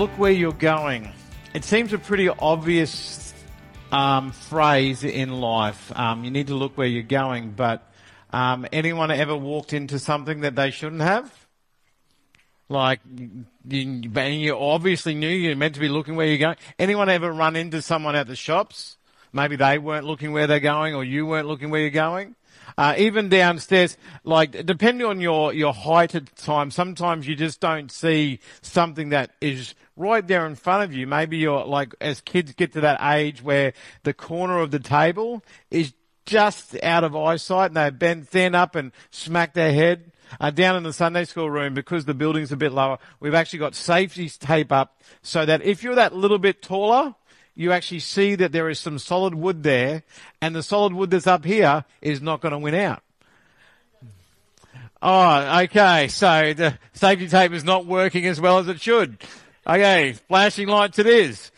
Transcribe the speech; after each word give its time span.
look 0.00 0.18
where 0.18 0.32
you're 0.32 0.50
going. 0.52 1.12
It 1.52 1.62
seems 1.62 1.92
a 1.92 1.98
pretty 1.98 2.30
obvious 2.30 3.34
um, 3.92 4.32
phrase 4.32 5.04
in 5.04 5.30
life. 5.42 5.92
Um, 5.94 6.24
you 6.24 6.30
need 6.30 6.46
to 6.46 6.54
look 6.54 6.78
where 6.78 6.86
you're 6.86 7.02
going, 7.02 7.50
but 7.50 7.86
um, 8.30 8.66
anyone 8.72 9.10
ever 9.10 9.36
walked 9.36 9.74
into 9.74 9.98
something 9.98 10.40
that 10.40 10.56
they 10.56 10.70
shouldn't 10.70 11.02
have? 11.02 11.30
Like, 12.70 13.00
you, 13.06 13.44
you 13.68 14.56
obviously 14.56 15.12
knew 15.12 15.28
you're 15.28 15.54
meant 15.54 15.74
to 15.74 15.80
be 15.80 15.90
looking 15.90 16.16
where 16.16 16.28
you're 16.28 16.38
going. 16.38 16.56
Anyone 16.78 17.10
ever 17.10 17.30
run 17.30 17.54
into 17.54 17.82
someone 17.82 18.16
at 18.16 18.26
the 18.26 18.36
shops? 18.36 18.96
Maybe 19.34 19.56
they 19.56 19.76
weren't 19.76 20.06
looking 20.06 20.32
where 20.32 20.46
they're 20.46 20.60
going, 20.60 20.94
or 20.94 21.04
you 21.04 21.26
weren't 21.26 21.46
looking 21.46 21.68
where 21.68 21.82
you're 21.82 21.90
going. 21.90 22.36
Uh, 22.76 22.94
even 22.98 23.28
downstairs, 23.28 23.96
like 24.24 24.64
depending 24.66 25.06
on 25.06 25.20
your 25.20 25.52
your 25.52 25.72
height 25.72 26.14
at 26.14 26.26
the 26.26 26.42
time, 26.42 26.70
sometimes 26.70 27.26
you 27.26 27.34
just 27.34 27.60
don't 27.60 27.90
see 27.90 28.40
something 28.62 29.10
that 29.10 29.32
is 29.40 29.74
right 29.96 30.26
there 30.26 30.46
in 30.46 30.54
front 30.54 30.84
of 30.84 30.92
you. 30.92 31.06
Maybe 31.06 31.36
you're 31.38 31.64
like 31.64 31.94
as 32.00 32.20
kids 32.20 32.52
get 32.52 32.72
to 32.72 32.80
that 32.82 33.00
age 33.14 33.42
where 33.42 33.72
the 34.02 34.14
corner 34.14 34.58
of 34.58 34.70
the 34.70 34.78
table 34.78 35.44
is 35.70 35.92
just 36.26 36.80
out 36.82 37.04
of 37.04 37.16
eyesight, 37.16 37.70
and 37.70 37.76
they 37.76 37.90
bend 37.90 38.26
stand 38.28 38.54
up 38.54 38.74
and 38.74 38.92
smack 39.10 39.54
their 39.54 39.72
head. 39.72 40.12
Uh, 40.38 40.48
down 40.48 40.76
in 40.76 40.84
the 40.84 40.92
Sunday 40.92 41.24
school 41.24 41.50
room, 41.50 41.74
because 41.74 42.04
the 42.04 42.14
building's 42.14 42.52
a 42.52 42.56
bit 42.56 42.70
lower, 42.70 42.98
we've 43.18 43.34
actually 43.34 43.58
got 43.58 43.74
safety 43.74 44.28
tape 44.28 44.70
up 44.70 45.02
so 45.22 45.44
that 45.44 45.60
if 45.62 45.82
you're 45.82 45.96
that 45.96 46.14
little 46.14 46.38
bit 46.38 46.62
taller, 46.62 47.16
you 47.54 47.72
actually 47.72 48.00
see 48.00 48.34
that 48.36 48.52
there 48.52 48.68
is 48.68 48.80
some 48.80 48.98
solid 48.98 49.34
wood 49.34 49.62
there, 49.62 50.02
and 50.40 50.54
the 50.54 50.62
solid 50.62 50.92
wood 50.92 51.10
that's 51.10 51.26
up 51.26 51.44
here 51.44 51.84
is 52.00 52.22
not 52.22 52.40
going 52.40 52.52
to 52.52 52.58
win 52.58 52.74
out. 52.74 53.02
Oh, 55.02 55.60
okay. 55.62 56.08
So 56.08 56.52
the 56.52 56.78
safety 56.92 57.28
tape 57.28 57.52
is 57.52 57.64
not 57.64 57.86
working 57.86 58.26
as 58.26 58.40
well 58.40 58.58
as 58.58 58.68
it 58.68 58.80
should. 58.80 59.18
Okay, 59.66 60.12
flashing 60.28 60.68
lights 60.68 60.98
it 60.98 61.06
is. 61.06 61.50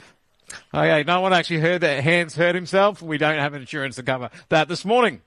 Okay, 0.74 1.02
no 1.06 1.20
one 1.20 1.32
actually 1.32 1.60
heard 1.60 1.80
that 1.80 2.04
Hans 2.04 2.36
hurt 2.36 2.54
himself. 2.54 3.00
We 3.00 3.18
don't 3.18 3.38
have 3.38 3.54
insurance 3.54 3.96
to 3.96 4.02
cover 4.02 4.30
that 4.48 4.68
this 4.68 4.84
morning. 4.84 5.22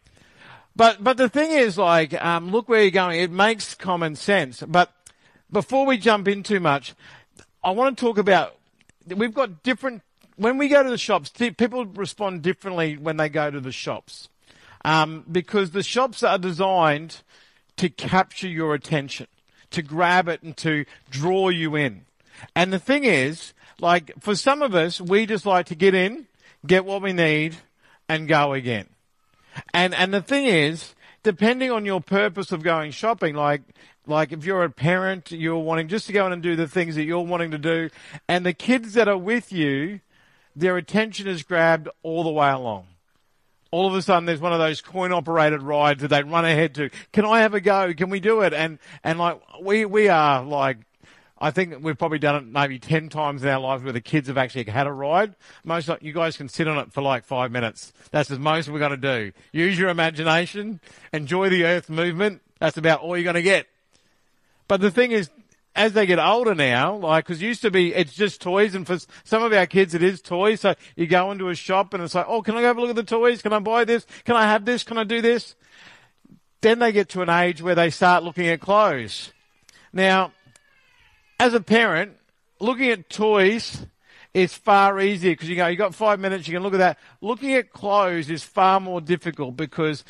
But 0.76 1.04
but 1.04 1.18
the 1.18 1.30
thing 1.30 1.52
is, 1.52 1.78
like, 1.78 2.14
um, 2.14 2.52
look 2.52 2.68
where 2.68 2.82
you're 2.82 2.92
going. 2.92 3.20
It 3.20 3.32
makes 3.32 3.76
common 3.76 4.16
sense. 4.16 4.62
But 4.62 4.92
before 5.52 5.86
we 5.86 5.98
jump 5.98 6.28
in 6.28 6.44
too 6.44 6.60
much, 6.60 6.94
I 7.64 7.72
want 7.72 7.98
to 7.98 8.06
talk 8.06 8.18
about 8.18 8.56
we've 9.08 9.34
got 9.34 9.64
different 9.64 10.02
when 10.36 10.58
we 10.58 10.68
go 10.68 10.84
to 10.84 10.90
the 10.90 10.98
shops, 10.98 11.30
people 11.30 11.86
respond 11.86 12.42
differently 12.42 12.98
when 12.98 13.18
they 13.18 13.30
go 13.30 13.50
to 13.50 13.60
the 13.60 13.72
shops. 13.72 14.30
Um, 14.84 15.26
because 15.32 15.72
the 15.72 15.82
shops 15.82 16.22
are 16.22 16.38
designed 16.38 17.22
to 17.78 17.90
capture 17.90 18.48
your 18.48 18.76
attention, 18.76 19.28
to 19.72 19.82
grab 19.82 20.28
it 20.28 20.44
and 20.44 20.56
to 20.58 20.86
draw 21.10 21.50
you 21.50 21.76
in. 21.76 22.06
And 22.56 22.72
the 22.72 22.80
thing 22.80 23.04
is, 23.04 23.54
like, 23.80 24.12
for 24.20 24.36
some 24.36 24.62
of 24.62 24.76
us, 24.76 25.02
we 25.02 25.26
just 25.26 25.46
like 25.46 25.66
to 25.68 25.76
get 25.76 25.96
in, 25.96 26.28
get 26.66 26.86
what 26.86 27.02
we 27.02 27.14
need, 27.14 27.56
and 28.08 28.28
go 28.28 28.54
again. 28.54 28.88
And, 29.74 29.96
and 29.96 30.14
the 30.14 30.22
thing 30.22 30.46
is, 30.46 30.94
depending 31.24 31.72
on 31.72 31.86
your 31.86 32.02
purpose 32.02 32.52
of 32.52 32.62
going 32.62 32.92
shopping, 32.92 33.36
like, 33.36 33.62
like 34.06 34.32
if 34.32 34.46
you're 34.46 34.64
a 34.64 34.70
parent, 34.70 35.32
you're 35.32 35.58
wanting 35.58 35.88
just 35.88 36.06
to 36.08 36.14
go 36.14 36.28
in 36.28 36.34
and 36.34 36.44
do 36.44 36.56
the 36.56 36.68
things 36.68 36.96
that 36.96 37.06
you're 37.06 37.26
wanting 37.26 37.52
to 37.52 37.58
do, 37.58 37.90
and 38.28 38.46
the 38.46 38.54
kids 38.54 38.94
that 38.94 39.08
are 39.08 39.18
with 39.18 39.52
you 39.52 40.02
their 40.56 40.78
attention 40.78 41.28
is 41.28 41.44
grabbed 41.44 41.90
all 42.04 42.24
the 42.24 42.32
way 42.32 42.50
along. 42.50 42.88
All 43.72 43.88
of 43.88 43.96
a 43.96 44.02
sudden, 44.02 44.26
there's 44.26 44.40
one 44.40 44.54
of 44.54 44.60
those 44.60 44.82
coin 44.82 45.12
operated 45.12 45.62
rides 45.62 46.02
that 46.02 46.08
they 46.08 46.24
run 46.24 46.46
ahead 46.46 46.76
to. 46.76 46.90
Can 47.12 47.26
I 47.26 47.42
have 47.42 47.54
a 47.54 47.60
go? 47.60 47.94
Can 47.94 48.10
we 48.10 48.20
do 48.20 48.42
it? 48.42 48.54
And, 48.54 48.80
and 49.04 49.20
like, 49.20 49.42
we, 49.62 49.84
we 49.86 50.08
are 50.08 50.44
like, 50.44 50.78
I 51.38 51.52
think 51.52 51.84
we've 51.84 51.98
probably 51.98 52.20
done 52.20 52.36
it 52.36 52.46
maybe 52.46 52.80
10 52.80 53.10
times 53.10 53.44
in 53.44 53.50
our 53.50 53.60
lives 53.60 53.84
where 53.84 53.92
the 53.92 54.00
kids 54.00 54.30
have 54.30 54.38
actually 54.38 54.64
had 54.66 54.88
a 54.88 54.92
ride. 54.92 55.36
Most 55.66 55.90
of 55.90 56.02
you 56.02 56.14
guys 56.14 56.38
can 56.38 56.48
sit 56.48 56.68
on 56.68 56.78
it 56.78 56.94
for 56.94 57.02
like 57.02 57.26
five 57.26 57.52
minutes. 57.52 57.92
That's 58.12 58.30
the 58.30 58.40
most 58.40 58.70
we're 58.70 58.80
going 58.80 58.92
to 58.92 58.98
do. 58.98 59.32
Use 59.52 59.78
your 59.78 59.90
imagination. 59.90 60.80
Enjoy 61.12 61.50
the 61.50 61.66
earth 61.66 61.90
movement. 61.90 62.42
That's 62.60 62.78
about 62.78 63.02
all 63.02 63.18
you're 63.18 63.26
going 63.26 63.36
to 63.36 63.42
get. 63.42 63.68
But 64.70 64.80
the 64.80 64.92
thing 64.92 65.12
is, 65.12 65.30
as 65.76 65.94
they 65.94 66.06
get 66.06 66.20
older 66.20 66.56
now, 66.56 66.96
like, 66.96 67.26
cause 67.26 67.42
used 67.42 67.62
to 67.64 67.72
be, 67.72 67.94
it's 67.94 68.14
just 68.14 68.42
toys 68.42 68.76
and 68.76 68.88
for 68.88 68.98
some 69.24 69.44
of 69.44 69.52
our 69.52 69.66
kids 69.66 69.94
it 69.94 70.02
is 70.02 70.22
toys. 70.22 70.62
So 70.62 70.76
you 70.96 71.06
go 71.06 71.32
into 71.32 71.50
a 71.50 71.56
shop 71.56 71.94
and 71.94 72.02
it's 72.02 72.16
like, 72.16 72.26
oh, 72.30 72.42
can 72.42 72.56
I 72.56 72.62
go 72.62 72.68
have 72.68 72.78
a 72.78 72.82
look 72.82 72.92
at 72.92 72.96
the 72.96 73.04
toys? 73.04 73.42
Can 73.42 73.52
I 73.52 73.60
buy 73.60 73.84
this? 73.84 74.06
Can 74.24 74.36
I 74.36 74.44
have 74.44 74.66
this? 74.66 74.84
Can 74.84 74.98
I 74.98 75.04
do 75.04 75.22
this? 75.22 75.56
Then 76.62 76.80
they 76.80 76.92
get 76.92 77.10
to 77.10 77.22
an 77.22 77.30
age 77.30 77.62
where 77.62 77.76
they 77.76 77.90
start 77.90 78.24
looking 78.24 78.48
at 78.48 78.62
clothes. 78.62 79.34
Now, 79.92 80.32
as 81.40 81.54
a 81.54 81.62
parent, 81.62 82.18
looking 82.60 82.90
at 82.90 83.10
toys 83.10 83.86
is 84.34 84.54
far 84.54 85.00
easier 85.00 85.34
because 85.34 85.50
you 85.50 85.56
go, 85.56 85.68
you 85.68 85.78
got 85.78 85.94
five 85.94 86.20
minutes, 86.20 86.48
you 86.48 86.54
can 86.54 86.64
look 86.64 86.74
at 86.74 86.80
that. 86.80 87.00
Looking 87.22 87.54
at 87.54 87.72
clothes 87.72 88.30
is 88.30 88.44
far 88.44 88.80
more 88.80 89.02
difficult 89.02 89.56
because 89.56 90.04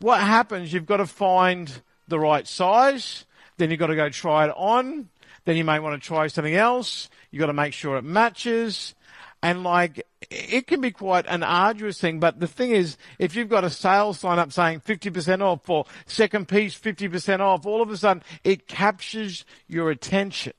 what 0.00 0.20
happens, 0.20 0.72
you've 0.72 0.86
got 0.86 0.98
to 0.98 1.06
find 1.06 1.82
the 2.08 2.18
right 2.18 2.46
size, 2.46 3.24
then 3.56 3.70
you've 3.70 3.80
got 3.80 3.86
to 3.86 3.96
go 3.96 4.08
try 4.08 4.46
it 4.46 4.54
on, 4.56 5.08
then 5.44 5.56
you 5.56 5.64
may 5.64 5.78
want 5.78 6.00
to 6.00 6.06
try 6.06 6.26
something 6.26 6.54
else. 6.54 7.08
You've 7.30 7.40
got 7.40 7.46
to 7.46 7.52
make 7.52 7.72
sure 7.72 7.96
it 7.96 8.04
matches. 8.04 8.94
And 9.42 9.64
like, 9.64 10.06
it 10.30 10.68
can 10.68 10.80
be 10.80 10.92
quite 10.92 11.26
an 11.26 11.42
arduous 11.42 12.00
thing, 12.00 12.20
but 12.20 12.38
the 12.38 12.46
thing 12.46 12.70
is, 12.70 12.96
if 13.18 13.34
you've 13.34 13.48
got 13.48 13.64
a 13.64 13.70
sales 13.70 14.20
sign 14.20 14.38
up 14.38 14.52
saying 14.52 14.80
50% 14.80 15.40
off 15.40 15.68
or 15.68 15.84
second 16.06 16.46
piece 16.46 16.78
50% 16.78 17.40
off, 17.40 17.66
all 17.66 17.82
of 17.82 17.90
a 17.90 17.96
sudden 17.96 18.22
it 18.44 18.68
captures 18.68 19.44
your 19.66 19.90
attention. 19.90 20.52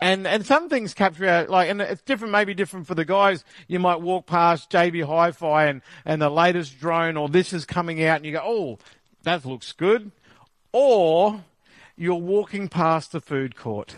And, 0.00 0.26
and 0.26 0.44
some 0.44 0.68
things 0.68 0.92
capture, 0.92 1.28
uh, 1.28 1.46
like, 1.48 1.70
and 1.70 1.80
it's 1.80 2.02
different, 2.02 2.32
maybe 2.32 2.52
different 2.54 2.88
for 2.88 2.96
the 2.96 3.04
guys. 3.04 3.44
You 3.68 3.78
might 3.78 4.00
walk 4.00 4.26
past 4.26 4.70
JB 4.70 5.06
Hi-Fi 5.06 5.66
and, 5.66 5.80
and 6.04 6.20
the 6.20 6.28
latest 6.28 6.78
drone 6.80 7.16
or 7.16 7.28
this 7.28 7.52
is 7.52 7.64
coming 7.64 8.02
out 8.04 8.16
and 8.16 8.26
you 8.26 8.32
go, 8.32 8.42
oh, 8.44 8.78
that 9.22 9.44
looks 9.44 9.72
good. 9.72 10.10
Or 10.72 11.40
you're 11.96 12.14
walking 12.14 12.68
past 12.68 13.12
the 13.12 13.20
food 13.20 13.56
court. 13.56 13.96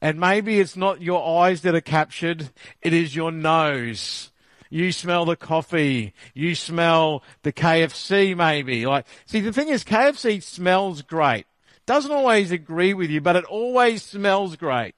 And 0.00 0.20
maybe 0.20 0.60
it's 0.60 0.76
not 0.76 1.00
your 1.00 1.40
eyes 1.42 1.62
that 1.62 1.74
are 1.74 1.80
captured, 1.80 2.50
it 2.82 2.92
is 2.92 3.16
your 3.16 3.32
nose. 3.32 4.30
You 4.70 4.90
smell 4.90 5.24
the 5.24 5.36
coffee. 5.36 6.14
You 6.34 6.56
smell 6.56 7.22
the 7.42 7.52
KFC 7.52 8.36
maybe. 8.36 8.86
Like, 8.86 9.06
see, 9.24 9.38
the 9.38 9.52
thing 9.52 9.68
is 9.68 9.84
KFC 9.84 10.42
smells 10.42 11.02
great. 11.02 11.46
Doesn't 11.86 12.10
always 12.10 12.50
agree 12.50 12.92
with 12.92 13.08
you, 13.08 13.20
but 13.20 13.36
it 13.36 13.44
always 13.44 14.02
smells 14.02 14.56
great. 14.56 14.94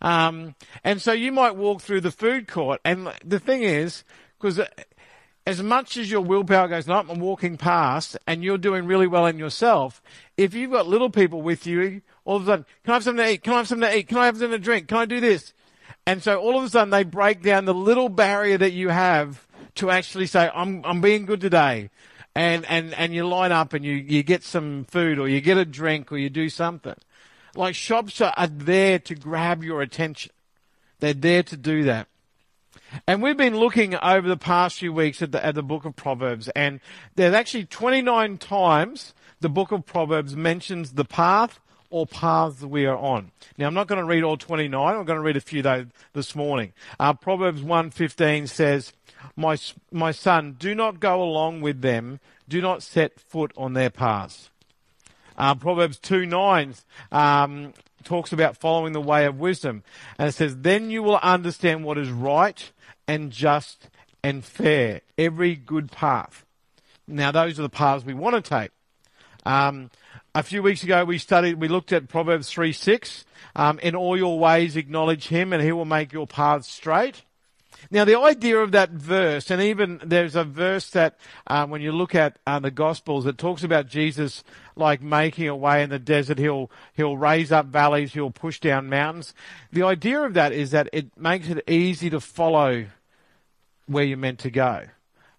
Um, 0.00 0.54
and 0.82 1.00
so 1.00 1.12
you 1.12 1.30
might 1.30 1.56
walk 1.56 1.82
through 1.82 2.00
the 2.00 2.10
food 2.10 2.48
court 2.48 2.80
and 2.84 3.12
the 3.24 3.38
thing 3.38 3.62
is, 3.62 4.02
because 4.40 4.60
as 5.46 5.62
much 5.62 5.96
as 5.96 6.10
your 6.10 6.20
willpower 6.20 6.68
goes, 6.68 6.86
no, 6.86 6.94
I'm 6.94 7.18
walking 7.18 7.56
past 7.56 8.16
and 8.26 8.44
you're 8.44 8.58
doing 8.58 8.86
really 8.86 9.08
well 9.08 9.26
in 9.26 9.38
yourself, 9.38 10.00
if 10.36 10.54
you've 10.54 10.70
got 10.70 10.86
little 10.86 11.10
people 11.10 11.42
with 11.42 11.66
you, 11.66 12.02
all 12.24 12.36
of 12.36 12.42
a 12.44 12.46
sudden, 12.46 12.66
can 12.84 12.92
I 12.92 12.94
have 12.94 13.04
something 13.04 13.24
to 13.24 13.30
eat? 13.32 13.42
Can 13.42 13.52
I 13.52 13.56
have 13.56 13.66
something 13.66 13.90
to 13.90 13.98
eat? 13.98 14.08
Can 14.08 14.18
I 14.18 14.26
have 14.26 14.36
something 14.36 14.58
to 14.58 14.64
drink? 14.64 14.88
Can 14.88 14.98
I 14.98 15.04
do 15.04 15.20
this? 15.20 15.52
And 16.06 16.22
so 16.22 16.40
all 16.40 16.58
of 16.58 16.64
a 16.64 16.68
sudden 16.68 16.90
they 16.90 17.02
break 17.02 17.42
down 17.42 17.64
the 17.64 17.74
little 17.74 18.08
barrier 18.08 18.56
that 18.58 18.72
you 18.72 18.90
have 18.90 19.46
to 19.76 19.90
actually 19.90 20.26
say, 20.26 20.50
I'm, 20.54 20.84
I'm 20.84 21.00
being 21.00 21.26
good 21.26 21.40
today. 21.40 21.90
And, 22.34 22.64
and, 22.66 22.94
and 22.94 23.12
you 23.12 23.26
line 23.26 23.52
up 23.52 23.72
and 23.72 23.84
you, 23.84 23.94
you 23.94 24.22
get 24.22 24.42
some 24.42 24.84
food 24.84 25.18
or 25.18 25.28
you 25.28 25.40
get 25.40 25.58
a 25.58 25.64
drink 25.64 26.10
or 26.12 26.18
you 26.18 26.30
do 26.30 26.48
something. 26.48 26.94
Like 27.54 27.74
shops 27.74 28.20
are, 28.20 28.32
are 28.36 28.46
there 28.46 28.98
to 29.00 29.14
grab 29.14 29.62
your 29.62 29.82
attention. 29.82 30.32
They're 31.00 31.14
there 31.14 31.42
to 31.42 31.56
do 31.56 31.82
that. 31.84 32.06
And 33.06 33.22
we've 33.22 33.36
been 33.36 33.56
looking 33.56 33.94
over 33.96 34.28
the 34.28 34.36
past 34.36 34.78
few 34.78 34.92
weeks 34.92 35.22
at 35.22 35.32
the, 35.32 35.44
at 35.44 35.54
the 35.54 35.62
book 35.62 35.84
of 35.84 35.96
Proverbs, 35.96 36.48
and 36.50 36.80
there's 37.14 37.34
actually 37.34 37.64
29 37.64 38.38
times 38.38 39.14
the 39.40 39.48
book 39.48 39.72
of 39.72 39.84
Proverbs 39.86 40.36
mentions 40.36 40.92
the 40.92 41.04
path 41.04 41.58
or 41.90 42.06
paths 42.06 42.62
we 42.62 42.86
are 42.86 42.96
on. 42.96 43.30
Now, 43.58 43.66
I'm 43.66 43.74
not 43.74 43.86
going 43.86 44.00
to 44.00 44.04
read 44.04 44.22
all 44.22 44.36
29. 44.36 44.96
I'm 44.96 45.04
going 45.04 45.18
to 45.18 45.22
read 45.22 45.36
a 45.36 45.40
few 45.40 45.62
though 45.62 45.86
this 46.14 46.34
morning. 46.34 46.72
Uh, 46.98 47.12
Proverbs 47.12 47.62
1:15 47.62 48.48
says, 48.48 48.92
"My 49.36 49.58
my 49.90 50.10
son, 50.10 50.56
do 50.58 50.74
not 50.74 51.00
go 51.00 51.22
along 51.22 51.60
with 51.60 51.82
them. 51.82 52.18
Do 52.48 52.60
not 52.60 52.82
set 52.82 53.20
foot 53.20 53.52
on 53.56 53.74
their 53.74 53.90
paths." 53.90 54.50
Uh, 55.36 55.54
Proverbs 55.54 55.98
2:9 55.98 56.82
um, 57.10 57.74
talks 58.04 58.32
about 58.32 58.56
following 58.56 58.92
the 58.92 59.00
way 59.00 59.26
of 59.26 59.38
wisdom, 59.38 59.82
and 60.18 60.28
it 60.28 60.32
says, 60.32 60.58
"Then 60.58 60.90
you 60.90 61.02
will 61.02 61.18
understand 61.22 61.84
what 61.84 61.98
is 61.98 62.10
right 62.10 62.70
and 63.06 63.30
just 63.30 63.88
and 64.22 64.44
fair, 64.44 65.00
every 65.18 65.54
good 65.54 65.90
path. 65.90 66.44
Now, 67.06 67.32
those 67.32 67.58
are 67.58 67.62
the 67.62 67.68
paths 67.68 68.04
we 68.04 68.14
want 68.14 68.42
to 68.42 68.48
take. 68.48 68.70
Um, 69.44 69.90
a 70.34 70.42
few 70.42 70.62
weeks 70.62 70.82
ago, 70.82 71.04
we 71.04 71.18
studied, 71.18 71.60
we 71.60 71.68
looked 71.68 71.92
at 71.92 72.08
Proverbs 72.08 72.48
3 72.50 72.72
6. 72.72 73.24
Um, 73.54 73.78
in 73.80 73.94
all 73.94 74.16
your 74.16 74.38
ways, 74.38 74.76
acknowledge 74.76 75.28
him, 75.28 75.52
and 75.52 75.62
he 75.62 75.72
will 75.72 75.84
make 75.84 76.12
your 76.12 76.26
paths 76.26 76.68
straight. 76.68 77.22
Now, 77.90 78.04
the 78.04 78.18
idea 78.18 78.58
of 78.58 78.72
that 78.72 78.90
verse, 78.90 79.50
and 79.50 79.60
even 79.60 80.00
there's 80.04 80.36
a 80.36 80.44
verse 80.44 80.90
that 80.90 81.18
um, 81.46 81.70
when 81.70 81.82
you 81.82 81.92
look 81.92 82.14
at 82.14 82.38
uh, 82.46 82.58
the 82.58 82.70
Gospels, 82.70 83.26
it 83.26 83.38
talks 83.38 83.62
about 83.62 83.86
Jesus 83.86 84.44
like 84.76 85.02
making 85.02 85.48
a 85.48 85.56
way 85.56 85.82
in 85.82 85.90
the 85.90 85.98
desert. 85.98 86.38
He'll 86.38 86.70
he'll 86.94 87.16
raise 87.16 87.52
up 87.52 87.66
valleys. 87.66 88.14
He'll 88.14 88.30
push 88.30 88.60
down 88.60 88.88
mountains. 88.88 89.34
The 89.72 89.82
idea 89.82 90.22
of 90.22 90.34
that 90.34 90.52
is 90.52 90.70
that 90.70 90.88
it 90.92 91.16
makes 91.18 91.48
it 91.48 91.62
easy 91.68 92.10
to 92.10 92.20
follow 92.20 92.86
where 93.86 94.04
you're 94.04 94.16
meant 94.16 94.40
to 94.40 94.50
go. 94.50 94.86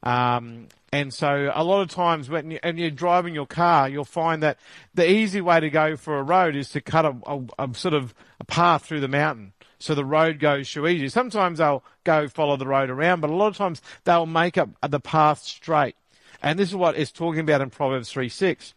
Um, 0.03 0.67
and 0.91 1.11
so 1.11 1.51
a 1.55 1.63
lot 1.63 1.81
of 1.81 1.89
times 1.89 2.29
when 2.29 2.51
you, 2.51 2.59
and 2.61 2.77
you're 2.77 2.91
driving 2.91 3.33
your 3.33 3.47
car, 3.47 3.89
you'll 3.89 4.05
find 4.05 4.43
that 4.43 4.59
the 4.93 5.09
easy 5.09 5.41
way 5.41 5.59
to 5.59 5.69
go 5.71 5.95
for 5.97 6.19
a 6.19 6.23
road 6.23 6.55
is 6.55 6.69
to 6.69 6.81
cut 6.81 7.05
a, 7.05 7.15
a, 7.25 7.67
a 7.67 7.73
sort 7.73 7.95
of 7.95 8.13
a 8.39 8.43
path 8.43 8.85
through 8.85 8.99
the 8.99 9.07
mountain 9.07 9.53
so 9.83 9.93
the 9.93 10.05
road 10.05 10.39
goes 10.39 10.75
easy. 10.77 11.09
Sometimes 11.09 11.57
they'll 11.57 11.83
go 12.05 12.29
follow 12.29 12.55
the 12.55 12.65
road 12.65 12.89
around, 12.89 13.19
but 13.19 13.29
a 13.29 13.35
lot 13.35 13.47
of 13.47 13.57
times 13.57 13.81
they'll 14.05 14.25
make 14.25 14.57
up 14.57 14.69
the 14.87 15.01
path 15.01 15.39
straight. 15.39 15.97
And 16.41 16.57
this 16.57 16.69
is 16.69 16.75
what 16.75 16.97
it's 16.97 17.11
talking 17.11 17.41
about 17.41 17.59
in 17.59 17.69
Proverbs 17.69 18.09
3 18.09 18.29
6. 18.29 18.73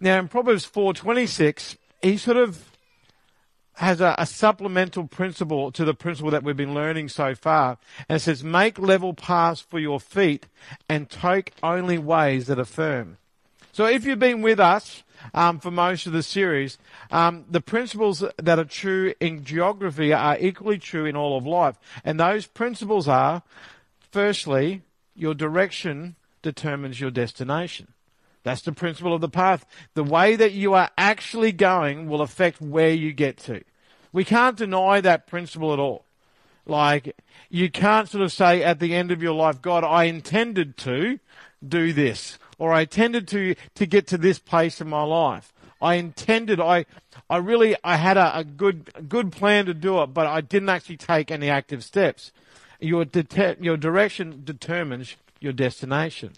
Now 0.00 0.18
in 0.18 0.26
Proverbs 0.26 0.68
4.26, 0.68 1.76
he 2.02 2.16
sort 2.16 2.38
of 2.38 2.70
has 3.74 4.00
a, 4.00 4.16
a, 4.18 4.26
supplemental 4.26 5.06
principle 5.06 5.70
to 5.72 5.84
the 5.84 5.94
principle 5.94 6.30
that 6.32 6.42
we've 6.42 6.56
been 6.56 6.74
learning 6.74 7.08
so 7.08 7.34
far. 7.34 7.78
And 8.08 8.16
it 8.16 8.20
says, 8.20 8.42
make 8.42 8.78
level 8.78 9.14
paths 9.14 9.60
for 9.60 9.78
your 9.78 10.00
feet 10.00 10.46
and 10.88 11.08
take 11.08 11.52
only 11.62 11.98
ways 11.98 12.46
that 12.48 12.58
are 12.58 12.64
firm. 12.64 13.16
So 13.72 13.86
if 13.86 14.04
you've 14.04 14.18
been 14.18 14.42
with 14.42 14.58
us 14.58 15.02
um, 15.34 15.60
for 15.60 15.70
most 15.70 16.06
of 16.06 16.12
the 16.12 16.22
series, 16.22 16.78
um, 17.10 17.44
the 17.50 17.60
principles 17.60 18.24
that 18.36 18.58
are 18.58 18.64
true 18.64 19.14
in 19.20 19.44
geography 19.44 20.12
are 20.12 20.38
equally 20.38 20.78
true 20.78 21.06
in 21.06 21.16
all 21.16 21.36
of 21.36 21.46
life. 21.46 21.76
And 22.04 22.18
those 22.18 22.46
principles 22.46 23.08
are, 23.08 23.42
firstly, 24.10 24.82
your 25.14 25.34
direction 25.34 26.16
determines 26.42 27.00
your 27.00 27.10
destination. 27.10 27.88
That's 28.42 28.62
the 28.62 28.72
principle 28.72 29.14
of 29.14 29.20
the 29.20 29.28
path. 29.28 29.66
The 29.94 30.04
way 30.04 30.36
that 30.36 30.52
you 30.52 30.74
are 30.74 30.90
actually 30.96 31.52
going 31.52 32.08
will 32.08 32.22
affect 32.22 32.60
where 32.60 32.92
you 32.92 33.12
get 33.12 33.36
to. 33.38 33.62
We 34.12 34.24
can't 34.24 34.56
deny 34.56 35.00
that 35.00 35.26
principle 35.26 35.72
at 35.72 35.78
all. 35.78 36.04
Like, 36.66 37.16
you 37.48 37.70
can't 37.70 38.08
sort 38.08 38.22
of 38.22 38.32
say 38.32 38.62
at 38.62 38.80
the 38.80 38.94
end 38.94 39.10
of 39.10 39.22
your 39.22 39.34
life, 39.34 39.60
God, 39.60 39.84
I 39.84 40.04
intended 40.04 40.76
to 40.78 41.18
do 41.66 41.92
this, 41.92 42.38
or 42.60 42.72
I 42.74 42.82
intended 42.82 43.26
to, 43.28 43.56
to 43.74 43.86
get 43.86 44.06
to 44.08 44.18
this 44.18 44.38
place 44.38 44.80
in 44.80 44.88
my 44.88 45.02
life. 45.02 45.52
I 45.82 45.94
intended, 45.94 46.60
I, 46.60 46.84
I 47.28 47.38
really, 47.38 47.74
I 47.82 47.96
had 47.96 48.18
a, 48.18 48.38
a 48.38 48.44
good, 48.44 48.90
a 48.94 49.02
good 49.02 49.32
plan 49.32 49.64
to 49.64 49.74
do 49.74 50.02
it, 50.02 50.08
but 50.08 50.26
I 50.26 50.42
didn't 50.42 50.68
actually 50.68 50.98
take 50.98 51.30
any 51.30 51.48
active 51.48 51.82
steps. 51.82 52.32
Your, 52.78 53.06
det- 53.06 53.62
your 53.62 53.78
direction 53.78 54.42
determines 54.44 55.16
your 55.40 55.54
destination. 55.54 56.34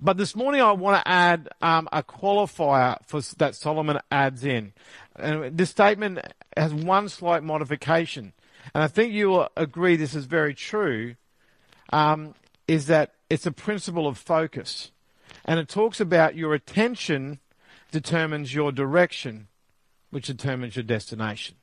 But 0.00 0.16
this 0.16 0.34
morning 0.34 0.62
I 0.62 0.72
want 0.72 1.04
to 1.04 1.06
add 1.06 1.50
um, 1.60 1.86
a 1.92 2.02
qualifier 2.02 2.96
for 3.04 3.20
that 3.36 3.54
Solomon 3.54 3.98
adds 4.10 4.46
in. 4.46 4.72
And 5.16 5.58
this 5.58 5.68
statement 5.68 6.20
has 6.56 6.72
one 6.72 7.10
slight 7.10 7.42
modification, 7.42 8.32
and 8.74 8.82
I 8.82 8.88
think 8.88 9.12
you 9.12 9.28
will 9.28 9.48
agree 9.58 9.96
this 9.96 10.14
is 10.14 10.24
very 10.24 10.54
true. 10.54 11.16
Um, 11.92 12.34
is 12.70 12.86
that 12.86 13.14
it's 13.28 13.46
a 13.46 13.50
principle 13.50 14.06
of 14.06 14.16
focus, 14.16 14.92
and 15.44 15.58
it 15.58 15.68
talks 15.68 15.98
about 16.00 16.36
your 16.36 16.54
attention 16.54 17.40
determines 17.90 18.54
your 18.54 18.70
direction, 18.70 19.48
which 20.10 20.28
determines 20.28 20.76
your 20.76 20.84
destination. 20.84 21.56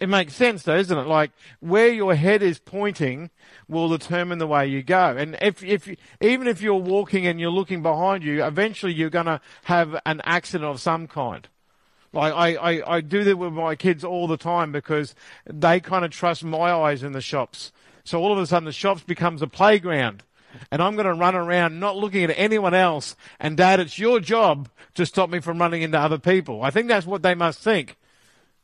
It 0.00 0.08
makes 0.08 0.32
sense 0.32 0.62
though, 0.62 0.78
doesn't 0.78 0.96
it? 0.96 1.06
Like 1.06 1.32
where 1.60 1.92
your 1.92 2.14
head 2.14 2.42
is 2.42 2.58
pointing 2.58 3.28
will 3.68 3.90
determine 3.90 4.38
the 4.38 4.46
way 4.46 4.66
you 4.66 4.82
go. 4.82 5.14
And 5.18 5.36
if, 5.42 5.62
if, 5.62 5.86
even 6.22 6.48
if 6.48 6.62
you're 6.62 6.76
walking 6.76 7.26
and 7.26 7.38
you're 7.38 7.50
looking 7.50 7.82
behind 7.82 8.24
you, 8.24 8.42
eventually 8.42 8.94
you're 8.94 9.10
going 9.10 9.26
to 9.26 9.42
have 9.64 10.00
an 10.06 10.22
accident 10.24 10.70
of 10.70 10.80
some 10.80 11.06
kind. 11.06 11.46
Like 12.14 12.32
I, 12.32 12.54
I, 12.54 12.96
I 12.96 13.00
do 13.02 13.24
that 13.24 13.36
with 13.36 13.52
my 13.52 13.74
kids 13.74 14.02
all 14.02 14.26
the 14.26 14.38
time 14.38 14.72
because 14.72 15.14
they 15.44 15.80
kind 15.80 16.06
of 16.06 16.10
trust 16.10 16.42
my 16.42 16.72
eyes 16.72 17.02
in 17.02 17.12
the 17.12 17.20
shops. 17.20 17.70
So 18.04 18.20
all 18.20 18.32
of 18.32 18.38
a 18.38 18.46
sudden 18.46 18.66
the 18.66 18.72
shops 18.72 19.02
becomes 19.02 19.42
a 19.42 19.46
playground 19.46 20.22
and 20.70 20.82
I'm 20.82 20.94
going 20.94 21.06
to 21.06 21.14
run 21.14 21.34
around 21.34 21.80
not 21.80 21.96
looking 21.96 22.24
at 22.24 22.34
anyone 22.36 22.74
else. 22.74 23.16
And 23.40 23.56
dad, 23.56 23.80
it's 23.80 23.98
your 23.98 24.20
job 24.20 24.68
to 24.94 25.06
stop 25.06 25.30
me 25.30 25.40
from 25.40 25.58
running 25.58 25.82
into 25.82 25.98
other 25.98 26.18
people. 26.18 26.62
I 26.62 26.70
think 26.70 26.88
that's 26.88 27.06
what 27.06 27.22
they 27.22 27.34
must 27.34 27.60
think. 27.60 27.96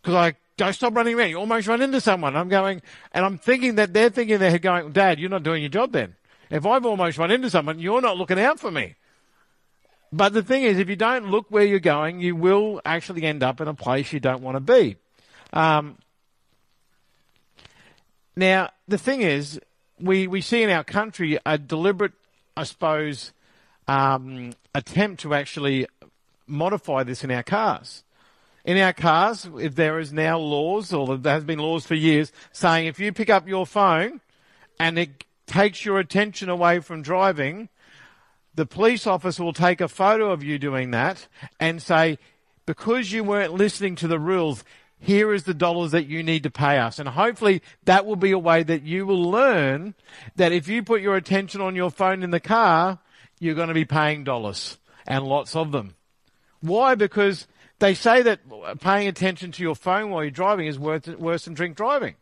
Because 0.02 0.34
I 0.60 0.70
stop 0.70 0.94
running 0.94 1.18
around. 1.18 1.30
You 1.30 1.38
almost 1.38 1.66
run 1.66 1.82
into 1.82 2.00
someone. 2.00 2.36
I'm 2.36 2.48
going, 2.48 2.82
and 3.12 3.24
I'm 3.24 3.38
thinking 3.38 3.76
that 3.76 3.92
they're 3.92 4.10
thinking 4.10 4.38
they're 4.38 4.58
going, 4.58 4.92
Dad, 4.92 5.18
you're 5.18 5.30
not 5.30 5.42
doing 5.42 5.62
your 5.62 5.70
job 5.70 5.92
then. 5.92 6.16
If 6.50 6.66
I've 6.66 6.86
almost 6.86 7.18
run 7.18 7.30
into 7.30 7.50
someone, 7.50 7.78
you're 7.78 8.00
not 8.00 8.16
looking 8.16 8.40
out 8.40 8.58
for 8.58 8.70
me. 8.70 8.96
But 10.12 10.32
the 10.32 10.42
thing 10.42 10.64
is, 10.64 10.78
if 10.78 10.88
you 10.88 10.96
don't 10.96 11.30
look 11.30 11.46
where 11.50 11.64
you're 11.64 11.78
going, 11.78 12.20
you 12.20 12.34
will 12.34 12.80
actually 12.84 13.22
end 13.22 13.42
up 13.42 13.60
in 13.60 13.68
a 13.68 13.74
place 13.74 14.12
you 14.12 14.18
don't 14.18 14.42
want 14.42 14.56
to 14.56 14.60
be. 14.60 14.96
Um, 15.52 15.98
now, 18.40 18.70
the 18.88 18.98
thing 18.98 19.20
is, 19.20 19.60
we, 20.00 20.26
we 20.26 20.40
see 20.40 20.62
in 20.62 20.70
our 20.70 20.82
country 20.82 21.38
a 21.44 21.58
deliberate, 21.58 22.12
I 22.56 22.64
suppose, 22.64 23.32
um, 23.86 24.52
attempt 24.74 25.20
to 25.22 25.34
actually 25.34 25.86
modify 26.46 27.02
this 27.02 27.22
in 27.22 27.30
our 27.30 27.42
cars. 27.42 28.02
In 28.64 28.78
our 28.78 28.92
cars, 28.94 29.48
if 29.58 29.74
there 29.74 29.98
is 29.98 30.12
now 30.12 30.38
laws, 30.38 30.92
or 30.92 31.18
there 31.18 31.34
has 31.34 31.44
been 31.44 31.58
laws 31.58 31.86
for 31.86 31.94
years, 31.94 32.32
saying 32.50 32.86
if 32.86 32.98
you 32.98 33.12
pick 33.12 33.30
up 33.30 33.46
your 33.46 33.66
phone 33.66 34.20
and 34.78 34.98
it 34.98 35.24
takes 35.46 35.84
your 35.84 35.98
attention 35.98 36.48
away 36.48 36.80
from 36.80 37.02
driving, 37.02 37.68
the 38.54 38.66
police 38.66 39.06
officer 39.06 39.44
will 39.44 39.52
take 39.52 39.80
a 39.80 39.88
photo 39.88 40.30
of 40.30 40.42
you 40.42 40.58
doing 40.58 40.92
that 40.92 41.26
and 41.58 41.82
say, 41.82 42.18
because 42.66 43.12
you 43.12 43.24
weren't 43.24 43.52
listening 43.52 43.96
to 43.96 44.08
the 44.08 44.18
rules, 44.18 44.64
here 45.00 45.32
is 45.32 45.44
the 45.44 45.54
dollars 45.54 45.92
that 45.92 46.06
you 46.06 46.22
need 46.22 46.42
to 46.42 46.50
pay 46.50 46.78
us. 46.78 46.98
And 46.98 47.08
hopefully 47.08 47.62
that 47.84 48.04
will 48.04 48.16
be 48.16 48.32
a 48.32 48.38
way 48.38 48.62
that 48.62 48.82
you 48.82 49.06
will 49.06 49.30
learn 49.30 49.94
that 50.36 50.52
if 50.52 50.68
you 50.68 50.82
put 50.82 51.00
your 51.00 51.16
attention 51.16 51.62
on 51.62 51.74
your 51.74 51.90
phone 51.90 52.22
in 52.22 52.30
the 52.30 52.38
car, 52.40 52.98
you're 53.38 53.54
going 53.54 53.68
to 53.68 53.74
be 53.74 53.86
paying 53.86 54.22
dollars 54.24 54.78
and 55.06 55.26
lots 55.26 55.56
of 55.56 55.72
them. 55.72 55.94
Why? 56.60 56.94
Because 56.94 57.48
they 57.78 57.94
say 57.94 58.20
that 58.22 58.40
paying 58.80 59.08
attention 59.08 59.52
to 59.52 59.62
your 59.62 59.74
phone 59.74 60.10
while 60.10 60.22
you're 60.22 60.30
driving 60.30 60.66
is 60.66 60.78
worse, 60.78 61.44
than 61.44 61.54
drink 61.54 61.76
driving. 61.76 62.16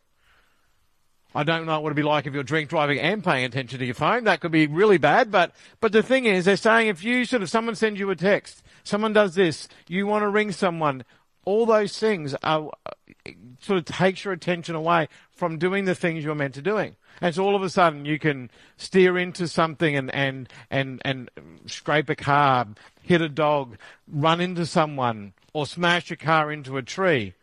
I 1.35 1.43
don't 1.43 1.67
know 1.67 1.79
what 1.79 1.89
it'd 1.89 1.95
be 1.95 2.01
like 2.01 2.25
if 2.25 2.33
you're 2.33 2.41
drink 2.43 2.69
driving 2.69 2.97
and 2.99 3.23
paying 3.23 3.45
attention 3.45 3.77
to 3.79 3.85
your 3.85 3.93
phone. 3.93 4.23
That 4.23 4.39
could 4.39 4.51
be 4.51 4.65
really 4.65 4.97
bad. 4.97 5.29
But, 5.29 5.53
but 5.79 5.91
the 5.91 6.01
thing 6.01 6.25
is, 6.25 6.45
they're 6.45 6.55
saying 6.55 6.87
if 6.87 7.03
you 7.03 7.25
sort 7.25 7.43
of, 7.43 7.49
someone 7.49 7.75
sends 7.75 7.99
you 7.99 8.09
a 8.09 8.15
text, 8.15 8.63
someone 8.83 9.13
does 9.13 9.35
this, 9.35 9.67
you 9.87 10.07
want 10.07 10.23
to 10.23 10.29
ring 10.29 10.51
someone, 10.51 11.03
all 11.45 11.65
those 11.65 11.97
things 11.97 12.35
are, 12.43 12.71
uh, 12.85 13.31
sort 13.61 13.79
of 13.79 13.85
takes 13.85 14.23
your 14.23 14.33
attention 14.33 14.75
away 14.75 15.07
from 15.31 15.57
doing 15.57 15.85
the 15.85 15.95
things 15.95 16.23
you're 16.23 16.35
meant 16.35 16.55
to 16.55 16.61
doing. 16.61 16.95
And 17.21 17.35
so 17.35 17.43
all 17.43 17.55
of 17.55 17.63
a 17.63 17.69
sudden 17.69 18.05
you 18.05 18.19
can 18.19 18.49
steer 18.77 19.17
into 19.17 19.47
something 19.47 19.95
and, 19.95 20.13
and, 20.13 20.49
and, 20.69 21.01
and 21.03 21.29
scrape 21.65 22.09
a 22.09 22.15
car, 22.15 22.67
hit 23.01 23.21
a 23.21 23.29
dog, 23.29 23.77
run 24.07 24.39
into 24.39 24.65
someone, 24.65 25.33
or 25.53 25.65
smash 25.65 26.09
your 26.09 26.17
car 26.17 26.51
into 26.51 26.77
a 26.77 26.81
tree. 26.81 27.33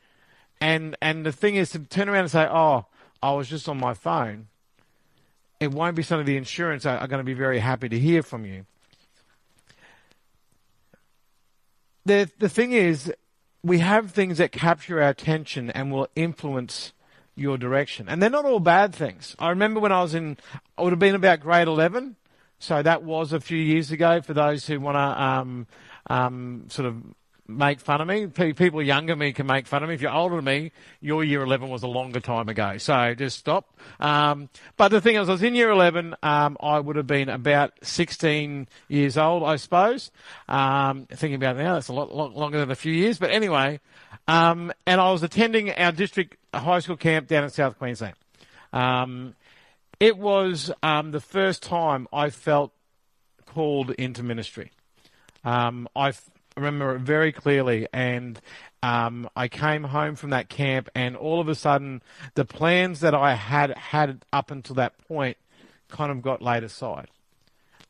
And 0.61 0.97
and 1.03 1.27
the 1.27 1.33
thing 1.33 1.57
is 1.57 1.71
to 1.71 1.81
turn 1.81 2.09
around 2.09 2.23
and 2.23 2.31
say, 2.31 2.47
"Oh, 2.51 2.87
I 3.23 3.33
was 3.33 3.49
just 3.49 3.69
on 3.69 3.79
my 3.79 3.95
phone." 3.95 4.49
It 5.61 5.71
won't 5.71 5.97
be 5.97 6.03
something 6.03 6.27
the 6.27 6.37
insurance 6.37 6.85
are 6.85 7.07
going 7.07 7.21
to 7.21 7.25
be 7.25 7.35
very 7.35 7.59
happy 7.59 7.89
to 7.89 7.99
hear 7.99 8.23
from 8.23 8.45
you. 8.45 8.67
The 12.05 12.31
the 12.39 12.49
thing 12.49 12.73
is, 12.73 13.13
we 13.63 13.79
have 13.79 14.11
things 14.11 14.39
that 14.39 14.53
capture 14.53 15.03
our 15.03 15.09
attention 15.09 15.71
and 15.71 15.93
will 15.93 16.09
influence 16.15 16.93
your 17.35 17.59
direction, 17.59 18.09
and 18.09 18.23
they're 18.23 18.31
not 18.31 18.45
all 18.45 18.61
bad 18.61 18.95
things. 18.95 19.37
I 19.39 19.51
remember 19.51 19.79
when 19.79 19.93
I 19.93 20.01
was 20.01 20.15
in, 20.15 20.39
I 20.79 20.83
would 20.83 20.93
have 20.93 20.99
been 20.99 21.15
about 21.15 21.41
grade 21.41 21.69
eleven, 21.69 22.17
so 22.59 22.83
that 22.83 23.03
was 23.03 23.33
a 23.33 23.41
few 23.41 23.59
years 23.59 23.91
ago. 23.91 24.23
For 24.23 24.33
those 24.33 24.67
who 24.67 24.81
want 24.81 24.97
to 24.97 25.23
um, 25.23 25.67
um, 26.09 26.65
sort 26.69 26.87
of 26.87 27.03
make 27.49 27.81
fun 27.81 28.01
of 28.01 28.09
me. 28.09 28.27
People 28.27 28.83
younger 28.83 29.13
than 29.13 29.19
me 29.19 29.33
can 29.33 29.47
make 29.47 29.67
fun 29.67 29.83
of 29.83 29.89
me. 29.89 29.95
If 29.95 30.03
you're 30.03 30.13
older 30.13 30.37
than 30.37 30.45
me, 30.45 30.73
your 31.01 31.25
year 31.25 31.43
11 31.43 31.69
was 31.69 31.83
a 31.83 31.89
longer 31.89 32.21
time 32.21 32.49
ago. 32.49 32.79
So 32.79 33.15
just 33.15 33.39
stop. 33.39 33.77
Um, 34.01 34.49
but 34.77 34.89
the 34.89 35.01
thing 35.01 35.17
is, 35.17 35.29
I 35.29 35.33
was 35.33 35.43
in 35.43 35.55
year 35.55 35.71
11. 35.71 36.17
Um, 36.23 36.57
I 36.61 36.79
would 36.79 36.97
have 36.97 37.07
been 37.07 37.29
about 37.29 37.73
16 37.83 38.69
years 38.89 39.17
old, 39.17 39.43
I 39.43 39.57
suppose. 39.57 40.11
Um, 40.49 41.07
thinking 41.07 41.37
about 41.37 41.57
it 41.57 41.63
now, 41.63 41.75
that's 41.75 41.89
a 41.89 41.93
lot, 41.93 42.15
lot, 42.15 42.37
longer 42.37 42.59
than 42.59 42.71
a 42.71 42.77
few 42.77 42.93
years. 42.93 43.19
But 43.19 43.31
anyway, 43.31 43.81
um, 44.29 44.73
and 44.87 45.01
I 45.01 45.13
was 45.13 45.23
attending 45.23 45.71
our 45.73 45.93
district 45.93 46.37
high 46.55 46.81
school 46.81 46.97
camp 46.97 47.29
down 47.29 47.45
in 47.45 47.51
South 47.51 47.79
Queensland. 47.79 48.15
Um, 48.73 49.35
it 50.01 50.19
was 50.19 50.71
um, 50.83 51.13
the 51.13 51.21
first 51.21 51.63
time 51.63 52.07
I 52.13 52.31
felt 52.31 52.73
called 53.47 53.91
into 53.93 54.23
ministry. 54.23 54.73
Um, 55.45 55.89
I 55.95 56.13
remember 56.57 56.97
it 56.97 57.01
very 57.01 57.33
clearly. 57.33 57.87
And 57.93 58.41
um, 58.83 59.29
I 59.37 59.49
came 59.49 59.85
home 59.85 60.17
from 60.17 60.31
that 60.31 60.49
camp, 60.49 60.89
and 60.95 61.17
all 61.17 61.41
of 61.41 61.49
a 61.49 61.55
sudden, 61.55 62.03
the 62.35 62.45
plans 62.45 63.01
that 63.01 63.15
I 63.15 63.35
had 63.35 63.77
had 63.77 64.25
up 64.33 64.51
until 64.51 64.77
that 64.77 64.97
point 65.07 65.37
kind 65.89 66.11
of 66.11 66.23
got 66.23 66.43
laid 66.43 66.65
aside. 66.65 67.09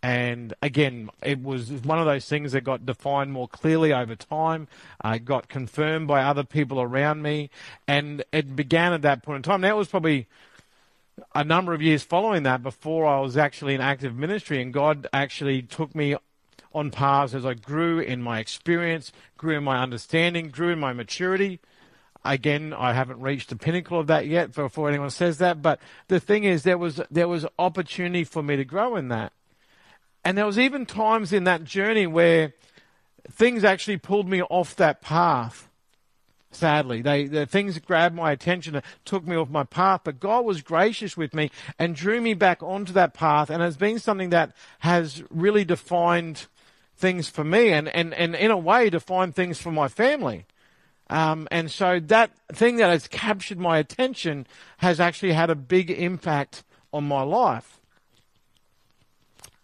And 0.02 0.54
again, 0.62 1.10
it 1.22 1.42
was 1.42 1.70
one 1.70 1.98
of 1.98 2.06
those 2.06 2.28
things 2.28 2.52
that 2.52 2.62
got 2.62 2.86
defined 2.86 3.32
more 3.32 3.48
clearly 3.48 3.92
over 3.92 4.14
time, 4.14 4.68
uh, 5.02 5.18
got 5.18 5.48
confirmed 5.48 6.06
by 6.06 6.22
other 6.22 6.44
people 6.44 6.80
around 6.80 7.22
me, 7.22 7.50
and 7.88 8.22
it 8.30 8.54
began 8.54 8.92
at 8.92 9.02
that 9.02 9.22
point 9.22 9.38
in 9.38 9.42
time. 9.42 9.62
Now 9.62 9.74
it 9.74 9.78
was 9.78 9.88
probably 9.88 10.28
a 11.34 11.42
number 11.42 11.72
of 11.72 11.82
years 11.82 12.02
following 12.02 12.42
that 12.42 12.62
before 12.62 13.06
I 13.06 13.20
was 13.20 13.36
actually 13.36 13.74
in 13.74 13.80
active 13.80 14.14
ministry, 14.14 14.62
and 14.62 14.72
God 14.72 15.08
actually 15.12 15.62
took 15.62 15.94
me 15.94 16.14
on 16.76 16.90
paths 16.90 17.34
as 17.34 17.46
I 17.46 17.54
grew 17.54 17.98
in 17.98 18.22
my 18.22 18.38
experience, 18.38 19.10
grew 19.38 19.56
in 19.56 19.64
my 19.64 19.78
understanding, 19.78 20.50
grew 20.50 20.68
in 20.68 20.78
my 20.78 20.92
maturity. 20.92 21.58
Again, 22.22 22.74
I 22.76 22.92
haven't 22.92 23.20
reached 23.20 23.48
the 23.48 23.56
pinnacle 23.56 23.98
of 23.98 24.08
that 24.08 24.26
yet 24.26 24.52
before 24.52 24.90
anyone 24.90 25.10
says 25.10 25.38
that, 25.38 25.62
but 25.62 25.80
the 26.08 26.20
thing 26.20 26.44
is 26.44 26.64
there 26.64 26.76
was 26.76 27.00
there 27.10 27.28
was 27.28 27.46
opportunity 27.58 28.24
for 28.24 28.42
me 28.42 28.56
to 28.56 28.64
grow 28.64 28.96
in 28.96 29.08
that. 29.08 29.32
And 30.22 30.36
there 30.36 30.44
was 30.44 30.58
even 30.58 30.84
times 30.84 31.32
in 31.32 31.44
that 31.44 31.64
journey 31.64 32.06
where 32.06 32.52
things 33.30 33.64
actually 33.64 33.96
pulled 33.96 34.28
me 34.28 34.42
off 34.42 34.76
that 34.76 35.00
path. 35.00 35.68
Sadly, 36.50 37.00
they 37.00 37.26
the 37.26 37.46
things 37.46 37.78
grabbed 37.78 38.14
my 38.14 38.32
attention 38.32 38.74
and 38.74 38.84
took 39.04 39.26
me 39.26 39.36
off 39.36 39.48
my 39.48 39.64
path. 39.64 40.02
But 40.04 40.20
God 40.20 40.44
was 40.44 40.60
gracious 40.60 41.16
with 41.16 41.32
me 41.32 41.50
and 41.78 41.96
drew 41.96 42.20
me 42.20 42.34
back 42.34 42.62
onto 42.62 42.92
that 42.92 43.14
path, 43.14 43.48
and 43.48 43.62
has 43.62 43.78
been 43.78 43.98
something 43.98 44.30
that 44.30 44.52
has 44.80 45.22
really 45.30 45.64
defined 45.64 46.46
things 46.96 47.28
for 47.28 47.44
me 47.44 47.72
and, 47.72 47.88
and, 47.88 48.14
and 48.14 48.34
in 48.34 48.50
a 48.50 48.56
way 48.56 48.90
to 48.90 48.98
find 48.98 49.34
things 49.34 49.58
for 49.60 49.70
my 49.70 49.88
family. 49.88 50.46
Um, 51.08 51.46
and 51.50 51.70
so 51.70 52.00
that 52.00 52.32
thing 52.52 52.76
that 52.76 52.90
has 52.90 53.06
captured 53.06 53.58
my 53.58 53.78
attention 53.78 54.46
has 54.78 54.98
actually 54.98 55.32
had 55.32 55.50
a 55.50 55.54
big 55.54 55.90
impact 55.90 56.64
on 56.92 57.06
my 57.06 57.22
life. 57.22 57.80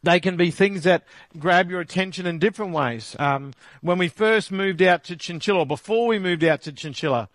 They 0.05 0.21
can 0.21 0.37
be 0.37 0.51
things 0.51 0.83
that 0.83 1.05
grab 1.39 1.71
your 1.71 1.81
attention 1.81 2.27
in 2.27 2.39
different 2.39 2.73
ways. 2.73 3.17
Um, 3.19 3.55
when 3.81 3.99
we 3.99 4.09
first 4.09 4.51
moved 4.51 4.83
out 4.83 5.05
to 5.05 5.17
Chinchilla, 5.17 5.65
before 5.65 6.09
we 6.09 6.19
moved 6.19 6.43
out 6.45 6.63
to 6.63 6.73
Chinchilla, 6.73 7.29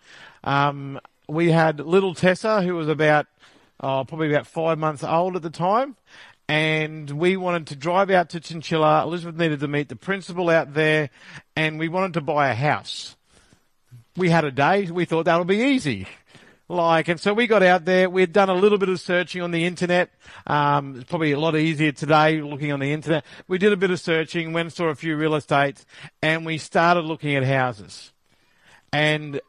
um, 0.44 1.00
we 1.28 1.50
had 1.50 1.80
little 1.80 2.14
Tessa, 2.14 2.62
who 2.62 2.74
was 2.74 2.88
about, 2.88 3.26
oh, 3.80 4.04
probably 4.06 4.30
about 4.30 4.46
five 4.46 4.78
months 4.78 5.02
old 5.02 5.34
at 5.34 5.42
the 5.42 5.50
time 5.50 5.96
and 6.48 7.10
we 7.10 7.36
wanted 7.36 7.66
to 7.68 7.76
drive 7.76 8.10
out 8.10 8.30
to 8.30 8.40
Chinchilla. 8.40 9.02
Elizabeth 9.02 9.36
needed 9.36 9.60
to 9.60 9.68
meet 9.68 9.88
the 9.88 9.96
principal 9.96 10.48
out 10.48 10.74
there, 10.74 11.10
and 11.54 11.78
we 11.78 11.88
wanted 11.88 12.14
to 12.14 12.20
buy 12.20 12.48
a 12.48 12.54
house. 12.54 13.16
We 14.16 14.30
had 14.30 14.44
a 14.44 14.50
day. 14.50 14.90
We 14.90 15.04
thought 15.04 15.26
that'll 15.26 15.44
be 15.44 15.58
easy. 15.58 16.08
Like, 16.70 17.08
and 17.08 17.18
so 17.18 17.32
we 17.32 17.46
got 17.46 17.62
out 17.62 17.84
there. 17.84 18.10
We'd 18.10 18.32
done 18.32 18.50
a 18.50 18.54
little 18.54 18.76
bit 18.76 18.88
of 18.90 19.00
searching 19.00 19.40
on 19.40 19.52
the 19.52 19.64
internet. 19.64 20.10
Um, 20.46 20.96
it's 20.96 21.08
probably 21.08 21.32
a 21.32 21.40
lot 21.40 21.56
easier 21.56 21.92
today 21.92 22.42
looking 22.42 22.72
on 22.72 22.80
the 22.80 22.92
internet. 22.92 23.24
We 23.46 23.58
did 23.58 23.72
a 23.72 23.76
bit 23.76 23.90
of 23.90 24.00
searching, 24.00 24.52
went 24.52 24.66
and 24.66 24.72
saw 24.72 24.86
a 24.86 24.94
few 24.94 25.16
real 25.16 25.34
estates, 25.34 25.86
and 26.22 26.44
we 26.44 26.58
started 26.58 27.04
looking 27.04 27.36
at 27.36 27.44
houses. 27.44 28.12
And 28.92 29.40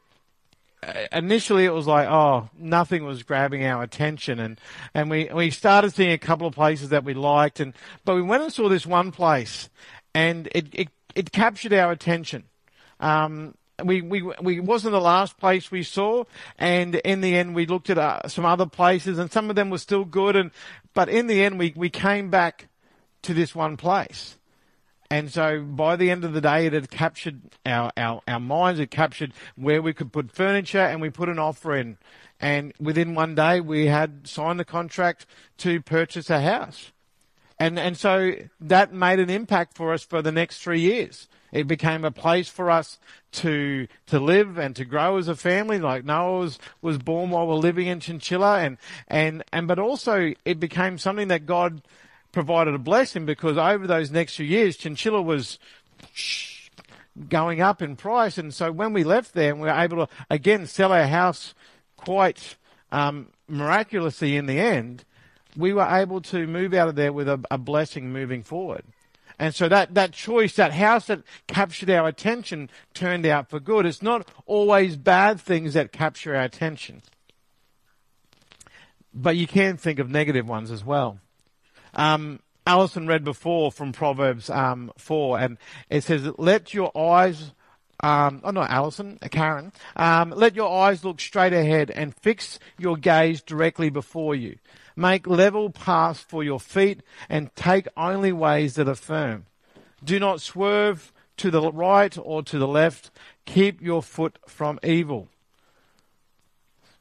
initially 1.12 1.64
it 1.64 1.72
was 1.72 1.86
like, 1.86 2.08
oh, 2.08 2.48
nothing 2.58 3.04
was 3.04 3.22
grabbing 3.22 3.64
our 3.64 3.82
attention, 3.82 4.38
and 4.38 4.60
and 4.94 5.10
we 5.10 5.28
we 5.32 5.50
started 5.50 5.92
seeing 5.92 6.12
a 6.12 6.18
couple 6.18 6.46
of 6.46 6.54
places 6.54 6.88
that 6.90 7.04
we 7.04 7.14
liked, 7.14 7.60
and 7.60 7.74
but 8.04 8.14
we 8.14 8.22
went 8.22 8.42
and 8.42 8.52
saw 8.52 8.68
this 8.68 8.86
one 8.86 9.12
place, 9.12 9.68
and 10.14 10.48
it 10.54 10.68
it, 10.72 10.88
it 11.14 11.32
captured 11.32 11.72
our 11.72 11.92
attention. 11.92 12.44
Um, 12.98 13.54
we, 13.84 14.02
we, 14.02 14.22
we 14.42 14.60
wasn't 14.60 14.92
the 14.92 15.00
last 15.00 15.38
place 15.38 15.70
we 15.70 15.82
saw, 15.82 16.24
and 16.58 16.96
in 16.96 17.20
the 17.20 17.36
end 17.36 17.54
we 17.54 17.66
looked 17.66 17.90
at 17.90 17.98
uh, 17.98 18.28
some 18.28 18.44
other 18.44 18.66
places, 18.66 19.18
and 19.18 19.32
some 19.32 19.50
of 19.50 19.56
them 19.56 19.70
were 19.70 19.78
still 19.78 20.04
good, 20.04 20.36
and 20.36 20.50
but 20.94 21.08
in 21.08 21.26
the 21.26 21.42
end 21.42 21.58
we, 21.58 21.72
we 21.76 21.90
came 21.90 22.30
back 22.30 22.68
to 23.22 23.34
this 23.34 23.54
one 23.54 23.76
place. 23.76 24.36
And 25.10 25.30
so 25.30 25.62
by 25.62 25.96
the 25.96 26.10
end 26.10 26.24
of 26.24 26.32
the 26.32 26.40
day, 26.40 26.66
it 26.66 26.72
had 26.72 26.88
captured 26.88 27.40
our, 27.66 27.90
our, 27.96 28.22
our 28.28 28.38
minds, 28.38 28.78
it 28.78 28.92
captured 28.92 29.32
where 29.56 29.82
we 29.82 29.92
could 29.92 30.12
put 30.12 30.30
furniture, 30.30 30.78
and 30.78 31.00
we 31.00 31.10
put 31.10 31.28
an 31.28 31.38
offer 31.38 31.74
in. 31.76 31.98
And 32.40 32.72
within 32.80 33.14
one 33.16 33.34
day, 33.34 33.60
we 33.60 33.86
had 33.86 34.28
signed 34.28 34.60
the 34.60 34.64
contract 34.64 35.26
to 35.58 35.82
purchase 35.82 36.30
a 36.30 36.40
house. 36.40 36.92
And, 37.58 37.78
and 37.78 37.96
so 37.96 38.32
that 38.60 38.94
made 38.94 39.18
an 39.18 39.28
impact 39.28 39.76
for 39.76 39.92
us 39.92 40.02
for 40.02 40.22
the 40.22 40.32
next 40.32 40.62
three 40.62 40.80
years. 40.80 41.28
It 41.52 41.66
became 41.66 42.04
a 42.04 42.12
place 42.12 42.48
for 42.48 42.70
us 42.70 42.98
to 43.32 43.88
to 44.06 44.20
live 44.20 44.56
and 44.56 44.74
to 44.76 44.84
grow 44.84 45.16
as 45.16 45.26
a 45.26 45.34
family. 45.34 45.78
Like 45.80 46.04
Noah 46.04 46.38
was, 46.38 46.58
was 46.80 46.98
born 46.98 47.30
while 47.30 47.46
we 47.46 47.54
we're 47.54 47.60
living 47.60 47.88
in 47.88 47.98
Chinchilla, 47.98 48.60
and 48.60 48.78
and 49.08 49.42
and 49.52 49.66
but 49.66 49.80
also 49.80 50.32
it 50.44 50.60
became 50.60 50.96
something 50.96 51.26
that 51.28 51.46
God 51.46 51.82
provided 52.32 52.74
a 52.74 52.78
blessing 52.78 53.26
because 53.26 53.56
over 53.58 53.86
those 53.86 54.10
next 54.10 54.36
few 54.36 54.46
years, 54.46 54.76
chinchilla 54.76 55.22
was 55.22 55.58
going 57.28 57.60
up 57.60 57.82
in 57.82 57.96
price. 57.96 58.38
And 58.38 58.54
so 58.54 58.72
when 58.72 58.92
we 58.92 59.04
left 59.04 59.34
there 59.34 59.54
we 59.54 59.62
were 59.62 59.70
able 59.70 60.06
to, 60.06 60.12
again, 60.30 60.66
sell 60.66 60.92
our 60.92 61.06
house 61.06 61.54
quite 61.96 62.56
um, 62.92 63.28
miraculously 63.48 64.36
in 64.36 64.46
the 64.46 64.58
end, 64.58 65.04
we 65.56 65.72
were 65.72 65.86
able 65.86 66.20
to 66.22 66.46
move 66.46 66.72
out 66.74 66.88
of 66.88 66.94
there 66.94 67.12
with 67.12 67.28
a, 67.28 67.40
a 67.50 67.58
blessing 67.58 68.12
moving 68.12 68.42
forward. 68.42 68.84
And 69.38 69.54
so 69.54 69.68
that, 69.68 69.94
that 69.94 70.12
choice, 70.12 70.54
that 70.56 70.74
house 70.74 71.06
that 71.06 71.22
captured 71.46 71.88
our 71.90 72.06
attention 72.06 72.68
turned 72.92 73.24
out 73.24 73.48
for 73.48 73.58
good. 73.58 73.86
It's 73.86 74.02
not 74.02 74.28
always 74.44 74.96
bad 74.96 75.40
things 75.40 75.72
that 75.74 75.92
capture 75.92 76.36
our 76.36 76.42
attention. 76.42 77.02
But 79.14 79.36
you 79.36 79.46
can 79.46 79.76
think 79.76 79.98
of 79.98 80.10
negative 80.10 80.46
ones 80.46 80.70
as 80.70 80.84
well. 80.84 81.20
Um, 81.94 82.40
Alison 82.66 83.06
read 83.06 83.24
before 83.24 83.72
from 83.72 83.92
Proverbs 83.92 84.50
um, 84.50 84.92
4, 84.96 85.40
and 85.40 85.58
it 85.88 86.04
says, 86.04 86.28
Let 86.38 86.72
your 86.74 86.96
eyes, 86.96 87.52
um, 88.00 88.42
oh, 88.44 88.50
not 88.50 88.70
Alison, 88.70 89.18
uh, 89.22 89.28
Karen, 89.28 89.72
um, 89.96 90.30
let 90.30 90.54
your 90.54 90.70
eyes 90.70 91.04
look 91.04 91.20
straight 91.20 91.52
ahead 91.52 91.90
and 91.90 92.14
fix 92.14 92.58
your 92.78 92.96
gaze 92.96 93.42
directly 93.42 93.90
before 93.90 94.34
you. 94.34 94.56
Make 94.94 95.26
level 95.26 95.70
paths 95.70 96.20
for 96.20 96.44
your 96.44 96.60
feet 96.60 97.02
and 97.28 97.54
take 97.56 97.88
only 97.96 98.32
ways 98.32 98.74
that 98.74 98.88
are 98.88 98.94
firm. 98.94 99.46
Do 100.04 100.18
not 100.20 100.40
swerve 100.40 101.12
to 101.38 101.50
the 101.50 101.72
right 101.72 102.16
or 102.20 102.42
to 102.42 102.58
the 102.58 102.68
left. 102.68 103.10
Keep 103.46 103.80
your 103.80 104.02
foot 104.02 104.38
from 104.46 104.78
evil. 104.82 105.28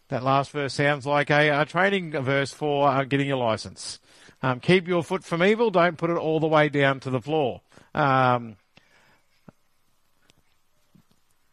That 0.08 0.24
last 0.24 0.52
verse 0.52 0.74
sounds 0.74 1.06
like 1.06 1.30
a, 1.30 1.50
a 1.50 1.66
training 1.66 2.12
verse 2.12 2.52
for 2.52 2.88
uh, 2.88 3.04
getting 3.04 3.28
your 3.28 3.38
license. 3.38 4.00
Um, 4.42 4.60
keep 4.60 4.88
your 4.88 5.04
foot 5.04 5.24
from 5.24 5.44
evil. 5.44 5.70
Don't 5.70 5.98
put 5.98 6.10
it 6.10 6.18
all 6.18 6.40
the 6.40 6.48
way 6.48 6.70
down 6.70 7.00
to 7.02 7.10
the 7.10 7.22
floor. 7.22 7.62
Um, 7.94 8.56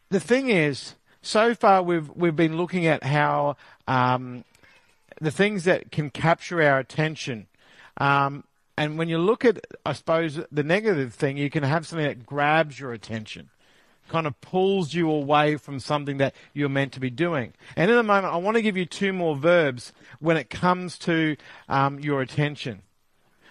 the 0.09 0.19
thing 0.19 0.49
is, 0.49 0.95
so 1.21 1.53
far 1.53 1.83
we've 1.83 2.09
we've 2.15 2.35
been 2.35 2.55
looking 2.55 2.85
at 2.85 3.03
how 3.03 3.57
um, 3.87 4.45
the 5.19 5.31
things 5.31 5.65
that 5.65 5.91
can 5.91 6.09
capture 6.09 6.61
our 6.61 6.79
attention. 6.79 7.47
Um, 7.97 8.43
and 8.77 8.97
when 8.97 9.09
you 9.09 9.17
look 9.17 9.43
at, 9.43 9.65
I 9.85 9.93
suppose, 9.93 10.39
the 10.51 10.63
negative 10.63 11.13
thing, 11.13 11.35
you 11.35 11.49
can 11.49 11.63
have 11.63 11.87
something 11.87 12.05
that 12.05 12.25
grabs 12.25 12.79
your 12.79 12.93
attention 12.93 13.49
kind 14.09 14.27
of 14.27 14.39
pulls 14.41 14.93
you 14.93 15.09
away 15.09 15.57
from 15.57 15.79
something 15.79 16.17
that 16.17 16.35
you're 16.53 16.69
meant 16.69 16.93
to 16.93 16.99
be 16.99 17.09
doing. 17.09 17.53
And 17.75 17.91
in 17.91 17.97
a 17.97 18.03
moment, 18.03 18.33
I 18.33 18.37
want 18.37 18.55
to 18.55 18.61
give 18.61 18.77
you 18.77 18.85
two 18.85 19.13
more 19.13 19.35
verbs 19.35 19.93
when 20.19 20.37
it 20.37 20.49
comes 20.49 20.97
to 20.99 21.35
um, 21.69 21.99
your 21.99 22.21
attention. 22.21 22.81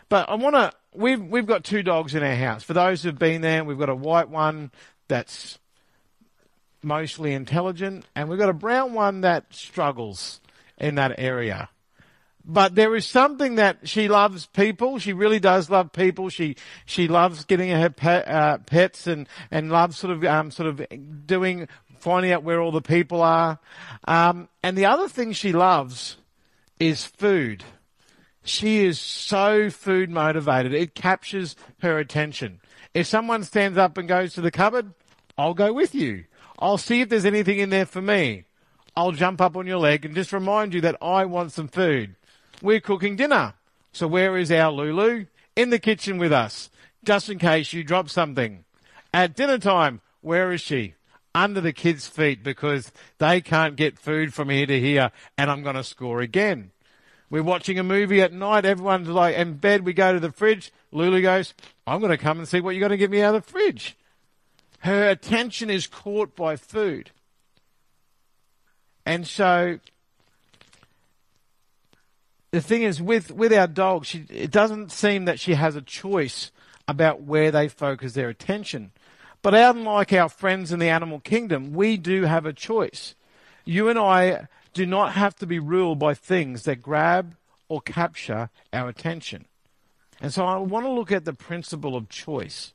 But 0.08 0.28
I 0.28 0.34
want 0.34 0.54
to. 0.54 0.72
We've 0.94 1.22
we've 1.22 1.46
got 1.46 1.64
two 1.64 1.82
dogs 1.82 2.14
in 2.14 2.22
our 2.22 2.34
house. 2.34 2.62
For 2.62 2.72
those 2.72 3.02
who've 3.02 3.18
been 3.18 3.42
there, 3.42 3.64
we've 3.64 3.78
got 3.78 3.88
a 3.88 3.94
white 3.94 4.28
one 4.30 4.70
that's 5.08 5.58
mostly 6.82 7.32
intelligent, 7.32 8.06
and 8.14 8.28
we've 8.28 8.38
got 8.38 8.48
a 8.48 8.54
brown 8.54 8.94
one 8.94 9.22
that 9.22 9.46
struggles 9.50 10.40
in 10.78 10.94
that 10.94 11.16
area 11.18 11.68
but 12.46 12.76
there 12.76 12.94
is 12.94 13.06
something 13.06 13.56
that 13.56 13.88
she 13.88 14.08
loves 14.08 14.46
people. 14.46 14.98
She 15.00 15.12
really 15.12 15.40
does 15.40 15.68
love 15.68 15.92
people. 15.92 16.28
She 16.28 16.56
she 16.84 17.08
loves 17.08 17.44
getting 17.44 17.70
her 17.70 17.90
pet, 17.90 18.28
uh, 18.28 18.58
pets 18.58 19.06
and 19.08 19.28
and 19.50 19.70
loves 19.70 19.98
sort 19.98 20.12
of 20.12 20.24
um, 20.24 20.50
sort 20.52 20.68
of 20.68 21.26
doing 21.26 21.68
finding 21.98 22.30
out 22.30 22.44
where 22.44 22.60
all 22.60 22.70
the 22.70 22.80
people 22.80 23.20
are. 23.20 23.58
Um, 24.06 24.48
and 24.62 24.78
the 24.78 24.86
other 24.86 25.08
thing 25.08 25.32
she 25.32 25.52
loves 25.52 26.16
is 26.78 27.04
food. 27.04 27.64
She 28.44 28.84
is 28.84 29.00
so 29.00 29.70
food 29.70 30.08
motivated. 30.08 30.72
It 30.72 30.94
captures 30.94 31.56
her 31.80 31.98
attention. 31.98 32.60
If 32.94 33.08
someone 33.08 33.42
stands 33.42 33.76
up 33.76 33.98
and 33.98 34.06
goes 34.06 34.34
to 34.34 34.40
the 34.40 34.52
cupboard, 34.52 34.92
I'll 35.36 35.54
go 35.54 35.72
with 35.72 35.96
you. 35.96 36.26
I'll 36.60 36.78
see 36.78 37.00
if 37.00 37.08
there's 37.08 37.24
anything 37.24 37.58
in 37.58 37.70
there 37.70 37.86
for 37.86 38.00
me. 38.00 38.44
I'll 38.94 39.12
jump 39.12 39.40
up 39.40 39.56
on 39.56 39.66
your 39.66 39.78
leg 39.78 40.04
and 40.04 40.14
just 40.14 40.32
remind 40.32 40.74
you 40.74 40.80
that 40.82 40.96
I 41.02 41.24
want 41.24 41.52
some 41.52 41.68
food. 41.68 42.14
We're 42.62 42.80
cooking 42.80 43.16
dinner. 43.16 43.54
So 43.92 44.06
where 44.06 44.36
is 44.36 44.50
our 44.50 44.72
Lulu? 44.72 45.26
In 45.54 45.70
the 45.70 45.78
kitchen 45.78 46.18
with 46.18 46.32
us, 46.32 46.70
just 47.04 47.28
in 47.30 47.38
case 47.38 47.72
you 47.72 47.82
drop 47.82 48.10
something. 48.10 48.64
At 49.14 49.34
dinner 49.34 49.58
time, 49.58 50.00
where 50.20 50.52
is 50.52 50.60
she? 50.60 50.94
under 51.36 51.60
the 51.60 51.72
kids' 51.72 52.06
feet 52.08 52.42
because 52.42 52.90
they 53.18 53.42
can't 53.42 53.76
get 53.76 53.98
food 53.98 54.32
from 54.32 54.48
here 54.48 54.64
to 54.64 54.80
here 54.80 55.12
and 55.36 55.50
I'm 55.50 55.62
going 55.62 55.76
to 55.76 55.84
score 55.84 56.22
again. 56.22 56.70
We're 57.28 57.42
watching 57.42 57.78
a 57.78 57.84
movie 57.84 58.22
at 58.22 58.32
night. 58.32 58.64
Everyone's 58.64 59.08
like 59.08 59.36
in 59.36 59.54
bed. 59.54 59.84
We 59.84 59.92
go 59.92 60.14
to 60.14 60.20
the 60.20 60.32
fridge. 60.32 60.72
Lulu 60.92 61.20
goes, 61.20 61.52
I'm 61.86 62.00
going 62.00 62.10
to 62.10 62.16
come 62.16 62.38
and 62.38 62.48
see 62.48 62.60
what 62.60 62.70
you're 62.70 62.80
going 62.80 62.90
to 62.90 62.96
get 62.96 63.10
me 63.10 63.20
out 63.20 63.34
of 63.34 63.44
the 63.44 63.52
fridge. 63.52 63.96
Her 64.80 65.10
attention 65.10 65.68
is 65.68 65.86
caught 65.86 66.34
by 66.34 66.56
food. 66.56 67.10
And 69.04 69.26
so 69.26 69.78
the 72.56 72.62
thing 72.62 72.84
is 72.84 73.02
with, 73.02 73.30
with 73.30 73.52
our 73.52 73.66
dog, 73.66 74.06
she, 74.06 74.24
it 74.30 74.50
doesn't 74.50 74.90
seem 74.90 75.26
that 75.26 75.38
she 75.38 75.52
has 75.52 75.76
a 75.76 75.82
choice 75.82 76.50
about 76.88 77.20
where 77.20 77.50
they 77.50 77.68
focus 77.68 78.14
their 78.14 78.30
attention. 78.30 78.92
But 79.42 79.54
unlike 79.54 80.10
our 80.14 80.30
friends 80.30 80.72
in 80.72 80.78
the 80.78 80.88
animal 80.88 81.20
kingdom, 81.20 81.74
we 81.74 81.98
do 81.98 82.22
have 82.22 82.46
a 82.46 82.54
choice. 82.54 83.14
You 83.66 83.90
and 83.90 83.98
I 83.98 84.48
do 84.72 84.86
not 84.86 85.12
have 85.12 85.36
to 85.36 85.46
be 85.46 85.58
ruled 85.58 85.98
by 85.98 86.14
things 86.14 86.62
that 86.62 86.80
grab 86.80 87.36
or 87.68 87.82
capture 87.82 88.48
our 88.72 88.88
attention. 88.88 89.44
And 90.18 90.32
so 90.32 90.46
I 90.46 90.56
want 90.56 90.86
to 90.86 90.90
look 90.90 91.12
at 91.12 91.26
the 91.26 91.34
principle 91.34 91.94
of 91.94 92.08
choice. 92.08 92.72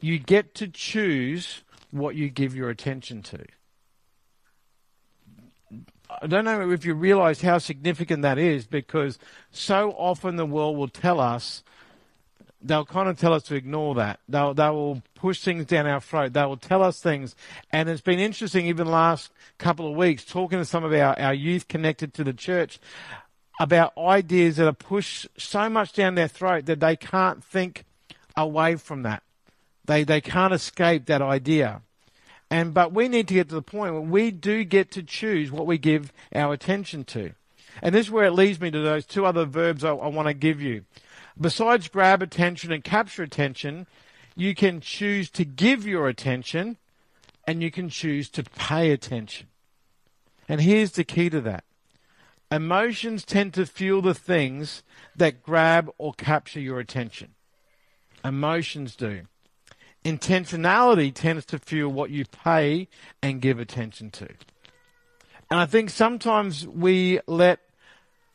You 0.00 0.18
get 0.18 0.54
to 0.54 0.68
choose 0.68 1.64
what 1.90 2.14
you 2.14 2.30
give 2.30 2.56
your 2.56 2.70
attention 2.70 3.20
to. 3.24 3.44
I 6.22 6.26
don't 6.26 6.44
know 6.44 6.70
if 6.70 6.84
you 6.84 6.94
realize 6.94 7.40
how 7.40 7.58
significant 7.58 8.22
that 8.22 8.38
is 8.38 8.66
because 8.66 9.18
so 9.50 9.92
often 9.92 10.36
the 10.36 10.46
world 10.46 10.76
will 10.76 10.88
tell 10.88 11.20
us 11.20 11.62
they'll 12.62 12.84
kind 12.84 13.08
of 13.08 13.18
tell 13.18 13.32
us 13.32 13.42
to 13.44 13.54
ignore 13.54 13.94
that. 13.94 14.20
They'll, 14.28 14.54
they 14.54 14.68
will 14.68 15.02
push 15.14 15.40
things 15.40 15.66
down 15.66 15.86
our 15.86 16.00
throat. 16.00 16.32
They 16.32 16.44
will 16.44 16.56
tell 16.56 16.82
us 16.82 17.00
things. 17.00 17.34
And 17.70 17.88
it's 17.88 18.00
been 18.00 18.18
interesting 18.18 18.66
even 18.66 18.86
last 18.86 19.30
couple 19.58 19.88
of 19.88 19.96
weeks 19.96 20.24
talking 20.24 20.58
to 20.58 20.64
some 20.64 20.84
of 20.84 20.92
our, 20.92 21.18
our 21.18 21.34
youth 21.34 21.68
connected 21.68 22.12
to 22.14 22.24
the 22.24 22.32
church 22.32 22.78
about 23.58 23.96
ideas 23.96 24.56
that 24.56 24.66
are 24.66 24.72
pushed 24.72 25.28
so 25.38 25.68
much 25.68 25.92
down 25.92 26.14
their 26.14 26.28
throat 26.28 26.66
that 26.66 26.80
they 26.80 26.96
can't 26.96 27.44
think 27.44 27.84
away 28.36 28.76
from 28.76 29.02
that. 29.02 29.22
They, 29.84 30.04
they 30.04 30.20
can't 30.20 30.52
escape 30.52 31.06
that 31.06 31.22
idea. 31.22 31.82
And, 32.50 32.74
but 32.74 32.92
we 32.92 33.08
need 33.08 33.28
to 33.28 33.34
get 33.34 33.48
to 33.50 33.54
the 33.54 33.62
point 33.62 33.92
where 33.92 34.02
we 34.02 34.30
do 34.30 34.64
get 34.64 34.90
to 34.92 35.02
choose 35.02 35.52
what 35.52 35.66
we 35.66 35.78
give 35.78 36.12
our 36.34 36.52
attention 36.52 37.04
to. 37.04 37.32
And 37.80 37.94
this 37.94 38.06
is 38.06 38.12
where 38.12 38.24
it 38.24 38.32
leads 38.32 38.60
me 38.60 38.70
to 38.72 38.80
those 38.80 39.06
two 39.06 39.24
other 39.24 39.44
verbs 39.44 39.84
I, 39.84 39.90
I 39.90 40.08
want 40.08 40.26
to 40.28 40.34
give 40.34 40.60
you. 40.60 40.84
Besides 41.40 41.88
grab 41.88 42.22
attention 42.22 42.72
and 42.72 42.82
capture 42.82 43.22
attention, 43.22 43.86
you 44.34 44.54
can 44.54 44.80
choose 44.80 45.30
to 45.30 45.44
give 45.44 45.86
your 45.86 46.08
attention 46.08 46.76
and 47.46 47.62
you 47.62 47.70
can 47.70 47.88
choose 47.88 48.28
to 48.30 48.42
pay 48.42 48.90
attention. 48.90 49.46
And 50.48 50.60
here's 50.60 50.92
the 50.92 51.04
key 51.04 51.30
to 51.30 51.40
that. 51.42 51.64
Emotions 52.50 53.24
tend 53.24 53.54
to 53.54 53.64
fuel 53.64 54.02
the 54.02 54.14
things 54.14 54.82
that 55.14 55.42
grab 55.42 55.88
or 55.98 56.12
capture 56.12 56.58
your 56.58 56.80
attention. 56.80 57.34
Emotions 58.24 58.96
do. 58.96 59.22
Intentionality 60.04 61.12
tends 61.12 61.44
to 61.46 61.58
fuel 61.58 61.92
what 61.92 62.10
you 62.10 62.24
pay 62.24 62.88
and 63.22 63.40
give 63.40 63.58
attention 63.58 64.10
to. 64.10 64.28
And 65.50 65.60
I 65.60 65.66
think 65.66 65.90
sometimes 65.90 66.66
we 66.66 67.20
let 67.26 67.60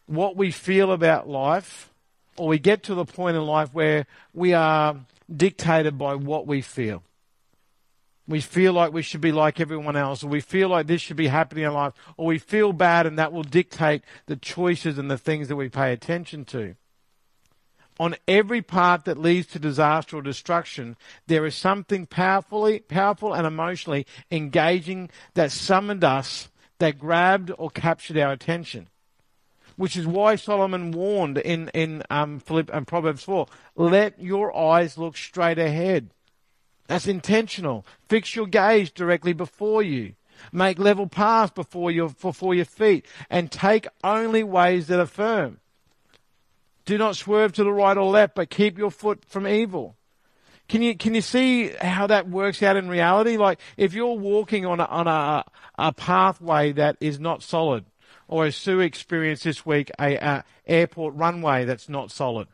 what 0.06 0.36
we 0.36 0.52
feel 0.52 0.92
about 0.92 1.28
life 1.28 1.92
or 2.38 2.50
we 2.50 2.60
get 2.60 2.84
to 2.84 2.96
the 2.96 3.06
point 3.06 3.38
in 3.38 3.46
life 3.46 3.74
where 3.74 4.06
we 4.34 4.54
are 4.54 4.98
dictated 5.34 5.98
by 5.98 6.16
what 6.16 6.46
we 6.46 6.62
feel. 6.62 7.04
We 8.28 8.42
feel 8.42 8.74
like 8.74 8.92
we 8.92 9.04
should 9.04 9.22
be 9.22 9.32
like 9.32 9.60
everyone 9.60 9.96
else, 9.96 10.24
or 10.24 10.28
we 10.28 10.42
feel 10.42 10.68
like 10.68 10.88
this 10.88 11.00
should 11.00 11.16
be 11.16 11.28
happening 11.28 11.64
in 11.64 11.74
life, 11.74 11.94
or 12.18 12.26
we 12.26 12.40
feel 12.40 12.74
bad 12.74 13.06
and 13.06 13.20
that 13.20 13.32
will 13.32 13.44
dictate 13.44 14.02
the 14.26 14.36
choices 14.36 14.98
and 14.98 15.12
the 15.12 15.18
things 15.18 15.48
that 15.48 15.56
we 15.56 15.70
pay 15.70 15.94
attention 15.94 16.44
to. 16.46 16.76
On 18.00 18.16
every 18.28 18.62
path 18.62 19.06
that 19.06 19.18
leads 19.18 19.48
to 19.48 19.60
disaster 19.60 20.18
or 20.18 20.22
destruction, 20.22 20.98
there 21.28 21.46
is 21.46 21.56
something 21.56 22.06
powerfully, 22.06 22.80
powerful 22.80 23.34
and 23.34 23.48
emotionally 23.48 24.06
engaging 24.30 25.10
that 25.34 25.52
summoned 25.52 26.04
us, 26.04 26.50
that 26.80 27.00
grabbed 27.00 27.52
or 27.58 27.70
captured 27.70 28.18
our 28.18 28.34
attention 28.34 28.90
which 29.78 29.98
is 29.98 30.08
why 30.08 30.36
Solomon 30.36 30.92
warned 30.92 31.38
in 31.38 31.70
in 31.74 32.04
um, 32.10 32.42
um, 32.72 32.86
Proverbs 32.86 33.24
four: 33.24 33.48
"Let 33.76 34.20
your 34.20 34.56
eyes 34.56 34.98
look 34.98 35.18
straight 35.18 35.60
ahead." 35.60 36.12
That's 36.88 37.08
intentional. 37.08 37.86
Fix 38.08 38.36
your 38.36 38.48
gaze 38.48 38.92
directly 38.92 39.34
before 39.34 39.82
you. 39.82 40.14
Make 40.52 40.80
level 40.80 41.08
paths 41.08 41.52
before 41.52 41.92
your 41.92 42.10
before 42.10 42.56
your 42.56 42.66
feet, 42.66 43.06
and 43.30 43.52
take 43.52 43.88
only 44.04 44.44
ways 44.44 44.88
that 44.88 45.00
are 45.00 45.06
firm. 45.06 45.60
Do 46.86 46.98
not 46.98 47.16
swerve 47.16 47.54
to 47.54 47.64
the 47.64 47.72
right 47.72 47.98
or 47.98 48.10
left, 48.10 48.36
but 48.36 48.50
keep 48.50 48.78
your 48.78 48.92
foot 48.92 49.26
from 49.26 49.48
evil. 49.48 49.96
Can 50.68 50.82
you 50.82 50.96
can 50.96 51.14
you 51.14 51.22
see 51.22 51.70
how 51.70 52.08
that 52.08 52.28
works 52.28 52.64
out 52.64 52.76
in 52.76 52.90
reality? 52.90 53.38
Like 53.38 53.60
if 53.78 53.94
you're 53.94 54.14
walking 54.18 54.66
on 54.66 54.80
a, 54.80 54.86
on 54.86 55.08
a 55.08 55.46
a 55.78 55.94
pathway 55.94 56.72
that 56.74 56.98
is 57.00 57.20
not 57.20 57.44
solid, 57.44 57.86
or 58.28 58.46
as 58.46 58.56
Sue 58.56 58.80
experienced 58.80 59.44
this 59.44 59.66
week, 59.66 59.92
a, 60.00 60.16
a 60.16 60.44
airport 60.66 61.16
runway 61.16 61.66
that's 61.66 61.90
not 61.90 62.12
solid. 62.12 62.48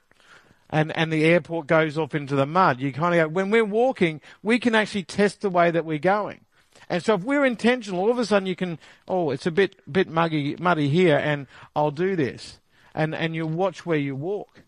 And, 0.70 0.96
and 0.96 1.12
the 1.12 1.26
airport 1.26 1.68
goes 1.68 1.98
off 1.98 2.16
into 2.16 2.36
the 2.36 2.46
mud. 2.46 2.80
You 2.80 2.94
kind 2.94 3.14
of 3.14 3.28
go, 3.28 3.34
when 3.34 3.50
we're 3.50 3.66
walking, 3.66 4.22
we 4.42 4.58
can 4.58 4.74
actually 4.74 5.04
test 5.04 5.42
the 5.42 5.50
way 5.50 5.70
that 5.70 5.84
we're 5.84 6.00
going. 6.00 6.46
And 6.88 7.04
so 7.04 7.16
if 7.16 7.24
we're 7.24 7.46
intentional, 7.46 8.00
all 8.00 8.10
of 8.10 8.20
a 8.20 8.26
sudden 8.26 8.48
you 8.48 8.56
can, 8.56 8.80
oh, 9.06 9.32
it's 9.32 9.46
a 9.46 9.52
bit, 9.52 9.76
bit 9.92 10.08
muggy, 10.08 10.56
muddy 10.60 10.88
here 10.88 11.18
and 11.18 11.48
I'll 11.76 11.92
do 11.92 12.16
this. 12.16 12.61
And, 12.94 13.16
and 13.16 13.36
you 13.36 13.48
watch 13.48 13.86
where 13.86 13.98
you 13.98 14.16
walk. 14.16 14.64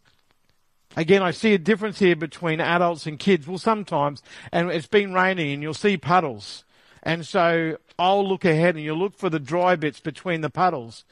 Again, 0.95 1.23
I 1.23 1.31
see 1.31 1.53
a 1.53 1.57
difference 1.57 1.99
here 1.99 2.15
between 2.15 2.61
adults 2.61 3.05
and 3.05 3.17
kids. 3.17 3.47
Well, 3.47 3.57
sometimes, 3.57 4.21
and 4.51 4.69
it's 4.69 4.87
been 4.87 5.13
raining 5.13 5.51
and 5.53 5.63
you'll 5.63 5.73
see 5.73 5.97
puddles. 5.97 6.63
And 7.01 7.25
so 7.25 7.77
I'll 7.99 8.27
look 8.27 8.45
ahead 8.45 8.75
and 8.75 8.83
you'll 8.83 8.97
look 8.97 9.17
for 9.17 9.29
the 9.29 9.39
dry 9.39 9.75
bits 9.75 9.99
between 9.99 10.41
the 10.41 10.49
puddles 10.49 11.03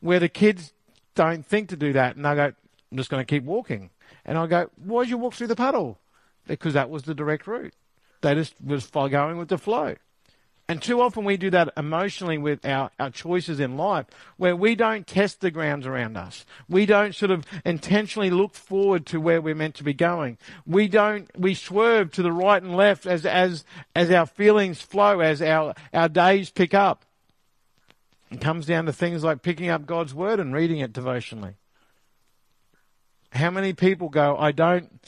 where 0.00 0.18
the 0.18 0.28
kids 0.28 0.72
don't 1.14 1.46
think 1.46 1.68
to 1.68 1.76
do 1.76 1.92
that. 1.92 2.16
And 2.16 2.24
they 2.24 2.34
go, 2.34 2.52
I'm 2.90 2.96
just 2.96 3.10
going 3.10 3.24
to 3.24 3.30
keep 3.30 3.44
walking. 3.44 3.90
And 4.24 4.36
I 4.36 4.46
go, 4.46 4.70
why 4.76 5.04
did 5.04 5.10
you 5.10 5.18
walk 5.18 5.34
through 5.34 5.46
the 5.46 5.56
puddle? 5.56 5.98
Because 6.46 6.74
that 6.74 6.90
was 6.90 7.04
the 7.04 7.14
direct 7.14 7.46
route. 7.46 7.74
They 8.20 8.34
just 8.34 8.54
was 8.62 8.86
going 8.86 9.38
with 9.38 9.48
the 9.48 9.58
flow. 9.58 9.94
And 10.70 10.80
too 10.80 11.00
often 11.00 11.24
we 11.24 11.36
do 11.36 11.50
that 11.50 11.72
emotionally 11.76 12.38
with 12.38 12.64
our, 12.64 12.92
our 13.00 13.10
choices 13.10 13.58
in 13.58 13.76
life 13.76 14.06
where 14.36 14.54
we 14.54 14.76
don't 14.76 15.04
test 15.04 15.40
the 15.40 15.50
grounds 15.50 15.84
around 15.84 16.16
us. 16.16 16.46
We 16.68 16.86
don't 16.86 17.12
sort 17.12 17.32
of 17.32 17.44
intentionally 17.64 18.30
look 18.30 18.54
forward 18.54 19.04
to 19.06 19.20
where 19.20 19.40
we're 19.40 19.56
meant 19.56 19.74
to 19.76 19.82
be 19.82 19.94
going. 19.94 20.38
We 20.64 20.86
don't, 20.86 21.28
we 21.36 21.54
swerve 21.54 22.12
to 22.12 22.22
the 22.22 22.30
right 22.30 22.62
and 22.62 22.76
left 22.76 23.04
as, 23.04 23.26
as, 23.26 23.64
as 23.96 24.12
our 24.12 24.26
feelings 24.26 24.80
flow, 24.80 25.18
as 25.18 25.42
our, 25.42 25.74
our 25.92 26.08
days 26.08 26.50
pick 26.50 26.72
up. 26.72 27.04
It 28.30 28.40
comes 28.40 28.64
down 28.64 28.86
to 28.86 28.92
things 28.92 29.24
like 29.24 29.42
picking 29.42 29.70
up 29.70 29.86
God's 29.86 30.14
word 30.14 30.38
and 30.38 30.54
reading 30.54 30.78
it 30.78 30.92
devotionally. 30.92 31.54
How 33.32 33.50
many 33.50 33.72
people 33.72 34.08
go, 34.08 34.36
I 34.38 34.52
don't, 34.52 35.04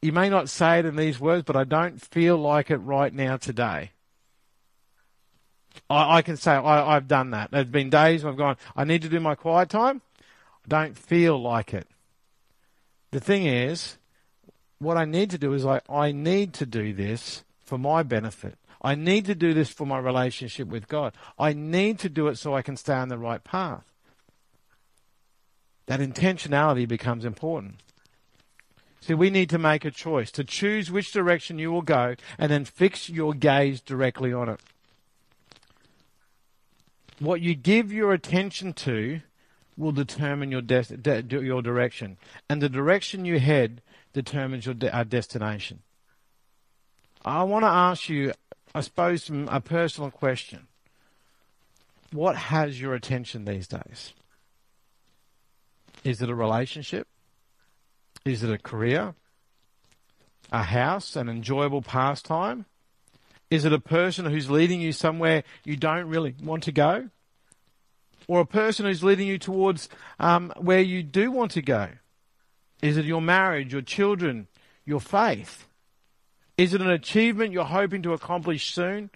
you 0.00 0.12
may 0.12 0.30
not 0.30 0.48
say 0.48 0.78
it 0.78 0.86
in 0.86 0.96
these 0.96 1.20
words, 1.20 1.44
but 1.44 1.56
I 1.56 1.64
don't 1.64 2.00
feel 2.00 2.38
like 2.38 2.70
it 2.70 2.78
right 2.78 3.12
now 3.12 3.36
today. 3.36 3.90
I, 5.88 6.18
I 6.18 6.22
can 6.22 6.36
say 6.36 6.52
I, 6.52 6.96
I've 6.96 7.08
done 7.08 7.30
that. 7.30 7.50
There's 7.50 7.66
been 7.66 7.90
days 7.90 8.24
I've 8.24 8.36
gone, 8.36 8.56
I 8.76 8.84
need 8.84 9.02
to 9.02 9.08
do 9.08 9.20
my 9.20 9.34
quiet 9.34 9.68
time. 9.68 10.02
I 10.64 10.68
don't 10.68 10.96
feel 10.96 11.40
like 11.40 11.74
it. 11.74 11.86
The 13.10 13.20
thing 13.20 13.46
is, 13.46 13.98
what 14.78 14.96
I 14.96 15.04
need 15.04 15.30
to 15.30 15.38
do 15.38 15.52
is 15.52 15.66
I, 15.66 15.80
I 15.88 16.12
need 16.12 16.52
to 16.54 16.66
do 16.66 16.92
this 16.92 17.44
for 17.64 17.78
my 17.78 18.02
benefit. 18.02 18.58
I 18.80 18.94
need 18.94 19.26
to 19.26 19.34
do 19.34 19.54
this 19.54 19.70
for 19.70 19.86
my 19.86 19.98
relationship 19.98 20.68
with 20.68 20.88
God. 20.88 21.12
I 21.38 21.52
need 21.52 21.98
to 22.00 22.08
do 22.08 22.26
it 22.28 22.36
so 22.36 22.54
I 22.54 22.62
can 22.62 22.76
stay 22.76 22.94
on 22.94 23.08
the 23.08 23.18
right 23.18 23.42
path. 23.42 23.84
That 25.86 26.00
intentionality 26.00 26.88
becomes 26.88 27.24
important. 27.24 27.76
See, 29.00 29.14
we 29.14 29.30
need 29.30 29.50
to 29.50 29.58
make 29.58 29.84
a 29.84 29.90
choice 29.90 30.30
to 30.32 30.44
choose 30.44 30.90
which 30.90 31.12
direction 31.12 31.58
you 31.58 31.70
will 31.72 31.82
go 31.82 32.14
and 32.38 32.50
then 32.50 32.64
fix 32.64 33.08
your 33.08 33.34
gaze 33.34 33.80
directly 33.80 34.32
on 34.32 34.48
it 34.48 34.60
what 37.24 37.40
you 37.40 37.54
give 37.54 37.92
your 37.92 38.12
attention 38.12 38.72
to 38.72 39.20
will 39.76 39.92
determine 39.92 40.50
your 40.50 40.62
de- 40.62 40.82
de- 40.82 41.42
your 41.42 41.62
direction, 41.62 42.18
and 42.48 42.60
the 42.60 42.68
direction 42.68 43.24
you 43.24 43.38
head 43.38 43.80
determines 44.12 44.66
your 44.66 44.74
de- 44.74 44.94
uh, 44.94 45.04
destination. 45.04 45.80
I 47.24 47.44
want 47.44 47.62
to 47.62 47.68
ask 47.68 48.08
you, 48.08 48.32
I 48.74 48.80
suppose, 48.80 49.30
a 49.30 49.60
personal 49.60 50.10
question. 50.10 50.66
What 52.10 52.36
has 52.36 52.80
your 52.80 52.94
attention 52.94 53.44
these 53.44 53.66
days? 53.66 54.12
Is 56.04 56.20
it 56.20 56.28
a 56.28 56.34
relationship? 56.34 57.06
Is 58.24 58.42
it 58.42 58.50
a 58.50 58.58
career? 58.58 59.14
A 60.50 60.64
house? 60.64 61.16
An 61.16 61.28
enjoyable 61.28 61.80
pastime? 61.80 62.66
Is 63.52 63.66
it 63.66 63.72
a 63.74 63.78
person 63.78 64.24
who's 64.24 64.48
leading 64.48 64.80
you 64.80 64.92
somewhere 64.92 65.44
you 65.62 65.76
don't 65.76 66.08
really 66.08 66.34
want 66.42 66.62
to 66.62 66.72
go? 66.72 67.10
Or 68.26 68.40
a 68.40 68.46
person 68.46 68.86
who's 68.86 69.04
leading 69.04 69.28
you 69.28 69.36
towards 69.36 69.90
um, 70.18 70.54
where 70.56 70.80
you 70.80 71.02
do 71.02 71.30
want 71.30 71.50
to 71.50 71.60
go? 71.60 71.88
Is 72.80 72.96
it 72.96 73.04
your 73.04 73.20
marriage, 73.20 73.74
your 73.74 73.82
children, 73.82 74.48
your 74.86 75.00
faith? 75.00 75.66
Is 76.56 76.72
it 76.72 76.80
an 76.80 76.88
achievement 76.88 77.52
you're 77.52 77.64
hoping 77.64 78.00
to 78.04 78.14
accomplish 78.14 78.72
soon? 78.72 79.10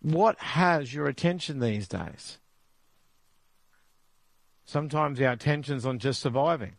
What 0.00 0.38
has 0.38 0.94
your 0.94 1.08
attention 1.08 1.58
these 1.58 1.88
days? 1.88 2.38
Sometimes 4.64 5.20
our 5.20 5.32
attention's 5.32 5.84
on 5.84 5.98
just 5.98 6.22
surviving. 6.22 6.76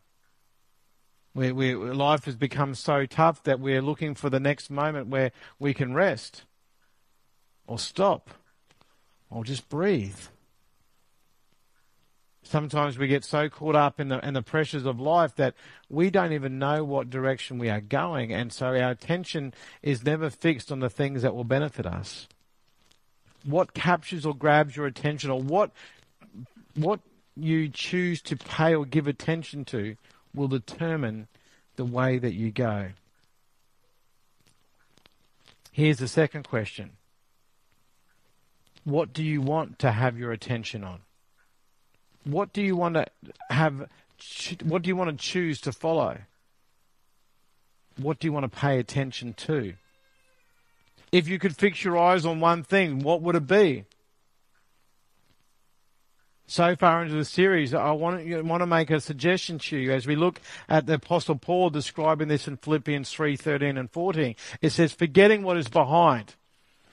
We, 1.35 1.51
we, 1.51 1.75
life 1.75 2.25
has 2.25 2.35
become 2.37 2.75
so 2.75 3.05
tough 3.05 3.43
that 3.43 3.59
we're 3.59 3.81
looking 3.81 4.15
for 4.15 4.29
the 4.29 4.39
next 4.39 4.71
moment 4.71 5.07
where 5.07 5.33
we 5.59 5.73
can 5.73 5.93
rest 5.93 6.43
or 7.67 7.77
stop 7.77 8.29
or 9.29 9.43
just 9.43 9.67
breathe. 9.67 10.17
Sometimes 12.41 12.97
we 12.97 13.07
get 13.07 13.25
so 13.25 13.49
caught 13.49 13.75
up 13.75 13.99
in 13.99 14.07
the, 14.07 14.25
in 14.25 14.33
the 14.33 14.41
pressures 14.41 14.85
of 14.85 14.99
life 14.99 15.35
that 15.35 15.55
we 15.89 16.09
don't 16.09 16.31
even 16.31 16.57
know 16.57 16.85
what 16.85 17.09
direction 17.09 17.57
we 17.57 17.69
are 17.69 17.81
going, 17.81 18.31
and 18.31 18.53
so 18.53 18.67
our 18.67 18.91
attention 18.91 19.53
is 19.81 20.05
never 20.05 20.29
fixed 20.29 20.71
on 20.71 20.79
the 20.79 20.89
things 20.89 21.23
that 21.23 21.35
will 21.35 21.43
benefit 21.43 21.85
us. 21.85 22.27
What 23.43 23.73
captures 23.73 24.25
or 24.25 24.35
grabs 24.35 24.75
your 24.75 24.85
attention, 24.85 25.31
or 25.31 25.41
what 25.41 25.71
what 26.75 26.99
you 27.35 27.67
choose 27.67 28.21
to 28.21 28.37
pay 28.37 28.75
or 28.75 28.85
give 28.85 29.07
attention 29.07 29.65
to, 29.65 29.95
will 30.35 30.47
determine 30.47 31.27
the 31.75 31.85
way 31.85 32.17
that 32.17 32.33
you 32.33 32.51
go. 32.51 32.89
Here's 35.71 35.97
the 35.97 36.07
second 36.07 36.47
question 36.47 36.91
What 38.83 39.13
do 39.13 39.23
you 39.23 39.41
want 39.41 39.79
to 39.79 39.91
have 39.91 40.17
your 40.17 40.31
attention 40.31 40.83
on? 40.83 40.99
What 42.23 42.53
do 42.53 42.61
you 42.61 42.75
want 42.75 42.95
to 42.95 43.05
have? 43.49 43.89
What 44.63 44.81
do 44.81 44.87
you 44.87 44.95
want 44.95 45.09
to 45.09 45.17
choose 45.17 45.59
to 45.61 45.71
follow? 45.71 46.19
What 47.97 48.19
do 48.19 48.27
you 48.27 48.33
want 48.33 48.51
to 48.51 48.57
pay 48.57 48.79
attention 48.79 49.33
to? 49.33 49.73
If 51.11 51.27
you 51.27 51.39
could 51.39 51.55
fix 51.55 51.83
your 51.83 51.97
eyes 51.97 52.25
on 52.25 52.39
one 52.39 52.63
thing, 52.63 52.99
what 52.99 53.21
would 53.21 53.35
it 53.35 53.47
be? 53.47 53.85
So 56.47 56.75
far 56.75 57.03
into 57.03 57.15
the 57.15 57.25
series, 57.25 57.73
I 57.73 57.91
want 57.91 58.23
to, 58.23 58.41
want 58.41 58.61
to 58.61 58.67
make 58.67 58.91
a 58.91 58.99
suggestion 58.99 59.57
to 59.59 59.77
you 59.77 59.91
as 59.91 60.05
we 60.05 60.15
look 60.15 60.39
at 60.69 60.85
the 60.85 60.95
Apostle 60.95 61.35
Paul 61.35 61.71
describing 61.71 62.27
this 62.27 62.47
in 62.47 62.57
Philippians 62.57 63.09
3 63.09 63.35
13 63.35 63.77
and 63.77 63.89
14. 63.91 64.35
It 64.61 64.69
says, 64.69 64.91
Forgetting 64.91 65.43
what 65.43 65.57
is 65.57 65.67
behind 65.67 66.35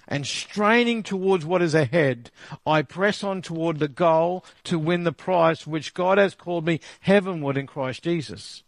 and 0.09 0.27
straining 0.27 1.03
towards 1.03 1.45
what 1.45 1.63
is 1.63 1.75
ahead, 1.75 2.31
I 2.67 2.83
press 2.83 3.23
on 3.23 3.43
toward 3.43 3.79
the 3.79 3.89
goal 3.89 4.45
to 4.65 4.79
win 4.79 5.05
the 5.05 5.13
prize 5.13 5.67
which 5.67 5.95
God 5.95 6.19
has 6.19 6.35
called 6.35 6.67
me 6.67 6.81
heavenward 7.01 7.57
in 7.59 7.67
Christ 7.67 8.03
Jesus. 8.05 8.63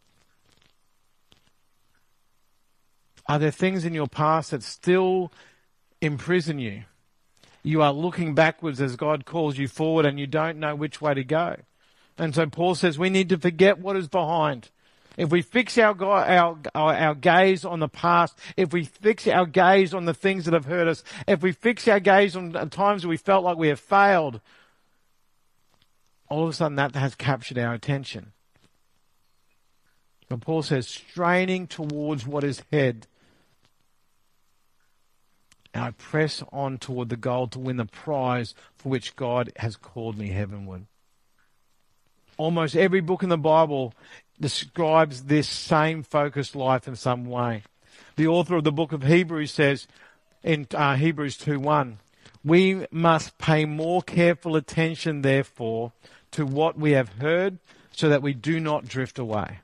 Are 3.27 3.39
there 3.39 3.51
things 3.51 3.87
in 3.87 3.95
your 3.95 4.07
past 4.07 4.51
that 4.51 4.63
still 4.63 5.33
imprison 6.03 6.59
you? 6.59 6.85
You 7.65 7.81
are 7.83 7.93
looking 7.93 8.35
backwards 8.35 8.81
as 8.81 8.95
God 8.95 9.25
calls 9.25 9.59
you 9.59 9.67
forward 9.67 10.05
and 10.05 10.21
you 10.21 10.27
don't 10.27 10.61
know 10.61 10.77
which 10.77 11.01
way 11.01 11.15
to 11.15 11.25
go. 11.25 11.57
And 12.19 12.35
so 12.35 12.47
Paul 12.47 12.75
says 12.75 12.99
we 12.99 13.11
need 13.11 13.31
to 13.31 13.39
forget 13.39 13.81
what 13.81 13.97
is 13.97 14.07
behind. 14.07 14.69
If 15.17 15.31
we 15.31 15.43
fix 15.43 15.79
our, 15.79 16.01
our, 16.05 16.59
our, 16.75 17.15
gaze 17.15 17.65
on 17.65 17.81
the 17.81 17.89
past, 17.89 18.37
if 18.57 18.73
we 18.73 18.85
fix 18.85 19.27
our 19.27 19.47
gaze 19.47 19.95
on 19.95 20.05
the 20.05 20.15
things 20.15 20.45
that 20.45 20.55
have 20.55 20.67
hurt 20.67 20.89
us, 20.89 21.03
if 21.27 21.41
we 21.41 21.53
fix 21.53 21.89
our 21.89 22.01
gaze 22.01 22.37
on 22.37 22.53
times 22.71 23.07
we 23.07 23.17
felt 23.17 23.45
like 23.45 23.57
we 23.57 23.69
have 23.69 23.81
failed, 23.81 24.41
all 26.29 26.45
of 26.45 26.51
a 26.51 26.53
sudden 26.53 26.77
that 26.77 26.95
has 26.97 27.15
captured 27.15 27.59
our 27.59 27.73
attention. 27.73 28.33
But 30.29 30.41
Paul 30.41 30.63
says, 30.63 30.89
straining 30.89 31.69
towards 31.69 32.27
what 32.27 32.45
is 32.45 32.63
head 32.73 33.07
and 35.75 35.83
I 35.83 35.91
press 35.91 36.43
on 36.53 36.79
toward 36.79 37.09
the 37.09 37.17
goal 37.17 37.49
to 37.49 37.59
win 37.59 37.77
the 37.77 37.85
prize 37.85 38.55
for 38.77 38.89
which 38.89 39.17
God 39.17 39.53
has 39.57 39.77
called 39.77 40.17
me 40.17 40.29
heavenward. 40.29 40.87
Almost 42.37 42.77
every 42.77 43.01
book 43.01 43.25
in 43.25 43.29
the 43.29 43.37
Bible 43.37 43.93
describes 44.41 45.25
this 45.25 45.49
same 45.49 46.05
focused 46.05 46.55
life 46.55 46.87
in 46.87 46.95
some 46.95 47.27
way. 47.27 47.65
The 48.17 48.29
author 48.29 48.57
of 48.57 48.65
the 48.65 48.73
book 48.73 48.93
of 48.93 49.03
Hebrews 49.03 49.53
says 49.53 49.89
in 50.45 50.69
uh, 50.73 50.95
Hebrews 50.95 51.37
2:1, 51.39 51.99
"We 52.45 52.87
must 52.91 53.39
pay 53.39 53.65
more 53.65 54.03
careful 54.03 54.57
attention 54.57 55.23
therefore 55.23 55.93
to 56.33 56.47
what 56.47 56.79
we 56.79 56.93
have 56.93 57.21
heard 57.21 57.59
so 57.91 58.09
that 58.09 58.23
we 58.23 58.33
do 58.33 58.61
not 58.61 58.87
drift 58.87 59.19
away." 59.19 59.59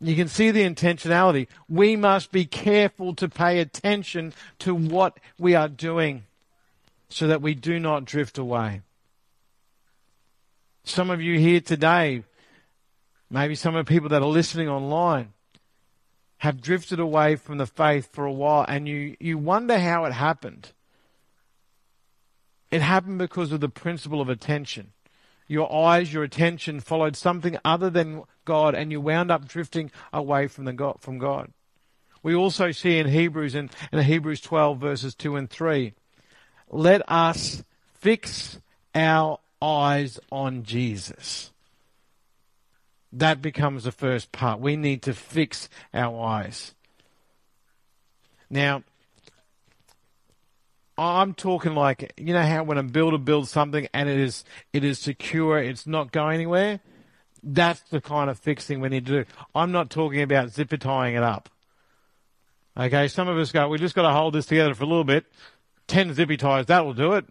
You 0.00 0.14
can 0.14 0.28
see 0.28 0.50
the 0.50 0.62
intentionality. 0.62 1.48
We 1.68 1.96
must 1.96 2.30
be 2.30 2.44
careful 2.44 3.14
to 3.14 3.28
pay 3.28 3.60
attention 3.60 4.34
to 4.60 4.74
what 4.74 5.18
we 5.38 5.54
are 5.54 5.68
doing 5.68 6.24
so 7.08 7.26
that 7.28 7.40
we 7.40 7.54
do 7.54 7.80
not 7.80 8.04
drift 8.04 8.36
away. 8.36 8.82
Some 10.84 11.10
of 11.10 11.20
you 11.20 11.38
here 11.38 11.60
today, 11.60 12.24
maybe 13.30 13.54
some 13.54 13.74
of 13.74 13.84
the 13.84 13.88
people 13.88 14.10
that 14.10 14.22
are 14.22 14.28
listening 14.28 14.68
online, 14.68 15.32
have 16.38 16.60
drifted 16.60 17.00
away 17.00 17.34
from 17.36 17.56
the 17.56 17.66
faith 17.66 18.12
for 18.12 18.26
a 18.26 18.32
while 18.32 18.66
and 18.68 18.86
you, 18.86 19.16
you 19.18 19.38
wonder 19.38 19.78
how 19.78 20.04
it 20.04 20.12
happened. 20.12 20.72
It 22.70 22.82
happened 22.82 23.18
because 23.18 23.52
of 23.52 23.60
the 23.60 23.70
principle 23.70 24.20
of 24.20 24.28
attention 24.28 24.92
your 25.46 25.72
eyes, 25.72 26.12
your 26.12 26.24
attention 26.24 26.80
followed 26.80 27.16
something 27.16 27.58
other 27.64 27.90
than 27.90 28.22
God, 28.44 28.74
and 28.74 28.90
you 28.90 29.00
wound 29.00 29.30
up 29.30 29.46
drifting 29.46 29.90
away 30.12 30.46
from 30.46 30.64
the 30.64 30.72
God, 30.72 30.98
from 31.00 31.18
God. 31.18 31.52
We 32.22 32.34
also 32.34 32.72
see 32.72 32.98
in 32.98 33.08
Hebrews 33.08 33.54
in, 33.54 33.70
in 33.92 34.02
Hebrews 34.02 34.40
12 34.40 34.78
verses 34.78 35.14
2 35.14 35.36
and 35.36 35.48
3, 35.48 35.92
let 36.70 37.08
us 37.10 37.62
fix 37.94 38.58
our 38.94 39.38
eyes 39.62 40.18
on 40.32 40.64
Jesus. 40.64 41.52
That 43.12 43.40
becomes 43.40 43.84
the 43.84 43.92
first 43.92 44.32
part. 44.32 44.60
We 44.60 44.76
need 44.76 45.02
to 45.02 45.14
fix 45.14 45.68
our 45.94 46.20
eyes. 46.20 46.74
Now, 48.50 48.82
I'm 50.98 51.34
talking 51.34 51.74
like 51.74 52.12
you 52.16 52.32
know 52.32 52.42
how 52.42 52.64
when 52.64 52.78
a 52.78 52.82
builder 52.82 53.18
builds 53.18 53.50
something 53.50 53.88
and 53.92 54.08
it 54.08 54.18
is 54.18 54.44
it 54.72 54.84
is 54.84 54.98
secure, 54.98 55.58
it's 55.58 55.86
not 55.86 56.12
going 56.12 56.36
anywhere. 56.36 56.80
That's 57.42 57.80
the 57.80 58.00
kind 58.00 58.30
of 58.30 58.38
fixing 58.38 58.80
we 58.80 58.88
need 58.88 59.06
to 59.06 59.24
do. 59.24 59.30
I'm 59.54 59.72
not 59.72 59.90
talking 59.90 60.22
about 60.22 60.50
zipper 60.50 60.78
tying 60.78 61.14
it 61.14 61.22
up. 61.22 61.48
Okay, 62.78 63.08
some 63.08 63.28
of 63.28 63.38
us 63.38 63.52
go, 63.52 63.68
we 63.68 63.78
just 63.78 63.94
got 63.94 64.02
to 64.02 64.10
hold 64.10 64.34
this 64.34 64.46
together 64.46 64.74
for 64.74 64.84
a 64.84 64.86
little 64.86 65.04
bit. 65.04 65.26
Ten 65.86 66.12
zippy 66.12 66.36
ties, 66.36 66.66
that 66.66 66.84
will 66.84 66.94
do 66.94 67.12
it. 67.12 67.24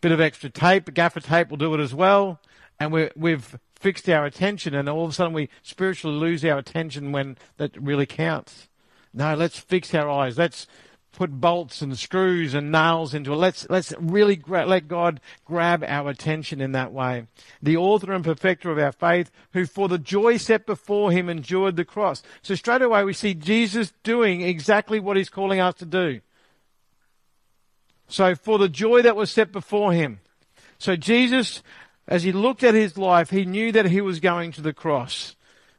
Bit 0.00 0.12
of 0.12 0.20
extra 0.20 0.48
tape, 0.48 0.94
gaffer 0.94 1.20
tape 1.20 1.50
will 1.50 1.56
do 1.56 1.74
it 1.74 1.80
as 1.80 1.94
well. 1.94 2.40
And 2.78 2.92
we 2.92 3.10
we've 3.16 3.58
fixed 3.74 4.08
our 4.08 4.24
attention, 4.24 4.74
and 4.74 4.88
all 4.88 5.04
of 5.04 5.10
a 5.10 5.12
sudden 5.12 5.32
we 5.32 5.48
spiritually 5.62 6.16
lose 6.16 6.44
our 6.44 6.58
attention 6.58 7.12
when 7.12 7.36
that 7.56 7.76
really 7.80 8.06
counts. 8.06 8.68
No, 9.12 9.34
let's 9.34 9.58
fix 9.58 9.94
our 9.94 10.08
eyes. 10.08 10.38
Let's 10.38 10.66
put 11.18 11.40
bolts 11.40 11.82
and 11.82 11.98
screws 11.98 12.54
and 12.54 12.70
nails 12.70 13.12
into 13.12 13.32
it. 13.32 13.36
Let's, 13.36 13.66
let's 13.68 13.92
really 13.98 14.36
gra- 14.36 14.66
let 14.66 14.86
God 14.86 15.20
grab 15.44 15.82
our 15.82 16.08
attention 16.08 16.60
in 16.60 16.70
that 16.72 16.92
way. 16.92 17.26
The 17.60 17.76
author 17.76 18.12
and 18.12 18.22
perfecter 18.22 18.70
of 18.70 18.78
our 18.78 18.92
faith, 18.92 19.32
who 19.52 19.66
for 19.66 19.88
the 19.88 19.98
joy 19.98 20.36
set 20.36 20.64
before 20.64 21.10
him 21.10 21.28
endured 21.28 21.74
the 21.74 21.84
cross. 21.84 22.22
So 22.42 22.54
straight 22.54 22.82
away 22.82 23.02
we 23.02 23.14
see 23.14 23.34
Jesus 23.34 23.92
doing 24.04 24.42
exactly 24.42 25.00
what 25.00 25.16
he's 25.16 25.28
calling 25.28 25.58
us 25.58 25.74
to 25.78 25.86
do. 25.86 26.20
So 28.06 28.36
for 28.36 28.56
the 28.56 28.68
joy 28.68 29.02
that 29.02 29.16
was 29.16 29.32
set 29.32 29.50
before 29.50 29.92
him. 29.92 30.20
So 30.78 30.94
Jesus, 30.94 31.64
as 32.06 32.22
he 32.22 32.30
looked 32.30 32.62
at 32.62 32.74
his 32.74 32.96
life, 32.96 33.30
he 33.30 33.44
knew 33.44 33.72
that 33.72 33.86
he 33.86 34.00
was 34.00 34.20
going 34.20 34.52
to 34.52 34.62
the 34.62 34.72
cross. 34.72 35.34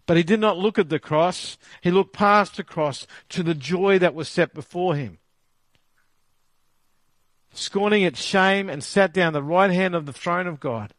But 0.06 0.18
he 0.18 0.24
did 0.24 0.42
not 0.42 0.58
look 0.58 0.78
at 0.78 0.90
the 0.90 1.00
cross. 1.00 1.58
He 1.80 1.92
looked 1.92 2.12
past 2.12 2.58
the 2.58 2.64
cross 2.66 3.08
to 3.30 3.42
the 3.42 3.56
joy 3.56 4.00
that 4.00 4.14
was 4.14 4.28
set 4.28 4.54
before 4.54 4.96
him 4.96 5.19
scorning 7.60 8.04
its 8.04 8.22
shame, 8.22 8.70
and 8.70 8.84
sat 8.84 9.14
down 9.14 9.34
the 9.34 9.44
right 9.44 9.72
hand 9.72 9.96
of 9.96 10.06
the 10.06 10.14
throne 10.14 10.48
of 10.48 10.60
God. 10.60 10.94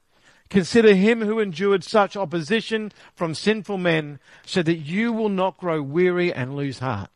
Consider 0.49 0.94
him 0.94 1.23
who 1.23 1.38
endured 1.38 1.85
such 1.85 2.16
opposition 2.16 2.92
from 3.14 3.35
sinful 3.35 3.79
men, 3.79 4.18
so 4.44 4.62
that 4.62 4.79
you 4.79 5.12
will 5.12 5.29
not 5.29 5.59
grow 5.59 5.81
weary 5.81 6.33
and 6.33 6.57
lose 6.57 6.81
heart. 6.81 7.11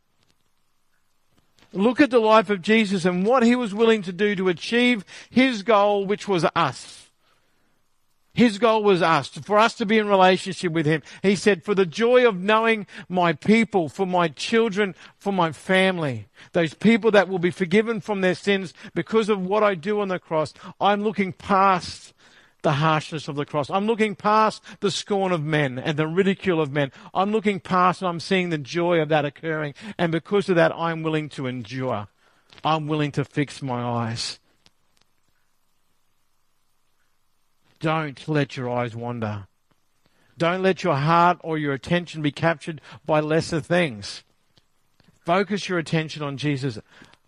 Look 1.72 2.00
at 2.00 2.10
the 2.10 2.20
life 2.20 2.50
of 2.50 2.62
Jesus 2.62 3.04
and 3.04 3.26
what 3.26 3.42
he 3.42 3.56
was 3.56 3.74
willing 3.74 4.02
to 4.02 4.12
do 4.12 4.36
to 4.36 4.48
achieve 4.48 5.04
his 5.28 5.64
goal, 5.64 6.06
which 6.06 6.28
was 6.28 6.46
us. 6.54 7.03
His 8.34 8.58
goal 8.58 8.82
was 8.82 9.00
us, 9.00 9.28
for 9.28 9.58
us 9.58 9.74
to 9.74 9.86
be 9.86 9.96
in 9.96 10.08
relationship 10.08 10.72
with 10.72 10.86
Him. 10.86 11.02
He 11.22 11.36
said, 11.36 11.62
for 11.62 11.74
the 11.74 11.86
joy 11.86 12.26
of 12.26 12.40
knowing 12.40 12.86
my 13.08 13.32
people, 13.32 13.88
for 13.88 14.06
my 14.06 14.26
children, 14.26 14.96
for 15.18 15.32
my 15.32 15.52
family, 15.52 16.26
those 16.52 16.74
people 16.74 17.12
that 17.12 17.28
will 17.28 17.38
be 17.38 17.52
forgiven 17.52 18.00
from 18.00 18.20
their 18.20 18.34
sins 18.34 18.74
because 18.92 19.28
of 19.28 19.46
what 19.46 19.62
I 19.62 19.76
do 19.76 20.00
on 20.00 20.08
the 20.08 20.18
cross, 20.18 20.52
I'm 20.80 21.04
looking 21.04 21.32
past 21.32 22.12
the 22.62 22.72
harshness 22.72 23.28
of 23.28 23.36
the 23.36 23.44
cross. 23.44 23.70
I'm 23.70 23.86
looking 23.86 24.16
past 24.16 24.62
the 24.80 24.90
scorn 24.90 25.30
of 25.30 25.44
men 25.44 25.78
and 25.78 25.96
the 25.96 26.08
ridicule 26.08 26.60
of 26.60 26.72
men. 26.72 26.90
I'm 27.12 27.30
looking 27.30 27.60
past 27.60 28.02
and 28.02 28.08
I'm 28.08 28.18
seeing 28.18 28.50
the 28.50 28.58
joy 28.58 29.00
of 29.00 29.10
that 29.10 29.24
occurring. 29.24 29.74
And 29.96 30.10
because 30.10 30.48
of 30.48 30.56
that, 30.56 30.74
I'm 30.74 31.04
willing 31.04 31.28
to 31.30 31.46
endure. 31.46 32.08
I'm 32.64 32.88
willing 32.88 33.12
to 33.12 33.24
fix 33.24 33.62
my 33.62 33.80
eyes. 33.80 34.40
Don't 37.84 38.26
let 38.26 38.56
your 38.56 38.70
eyes 38.70 38.96
wander. 38.96 39.46
Don't 40.38 40.62
let 40.62 40.82
your 40.82 40.94
heart 40.94 41.36
or 41.44 41.58
your 41.58 41.74
attention 41.74 42.22
be 42.22 42.32
captured 42.32 42.80
by 43.04 43.20
lesser 43.20 43.60
things. 43.60 44.24
Focus 45.20 45.68
your 45.68 45.78
attention 45.78 46.22
on 46.22 46.38
Jesus, 46.38 46.78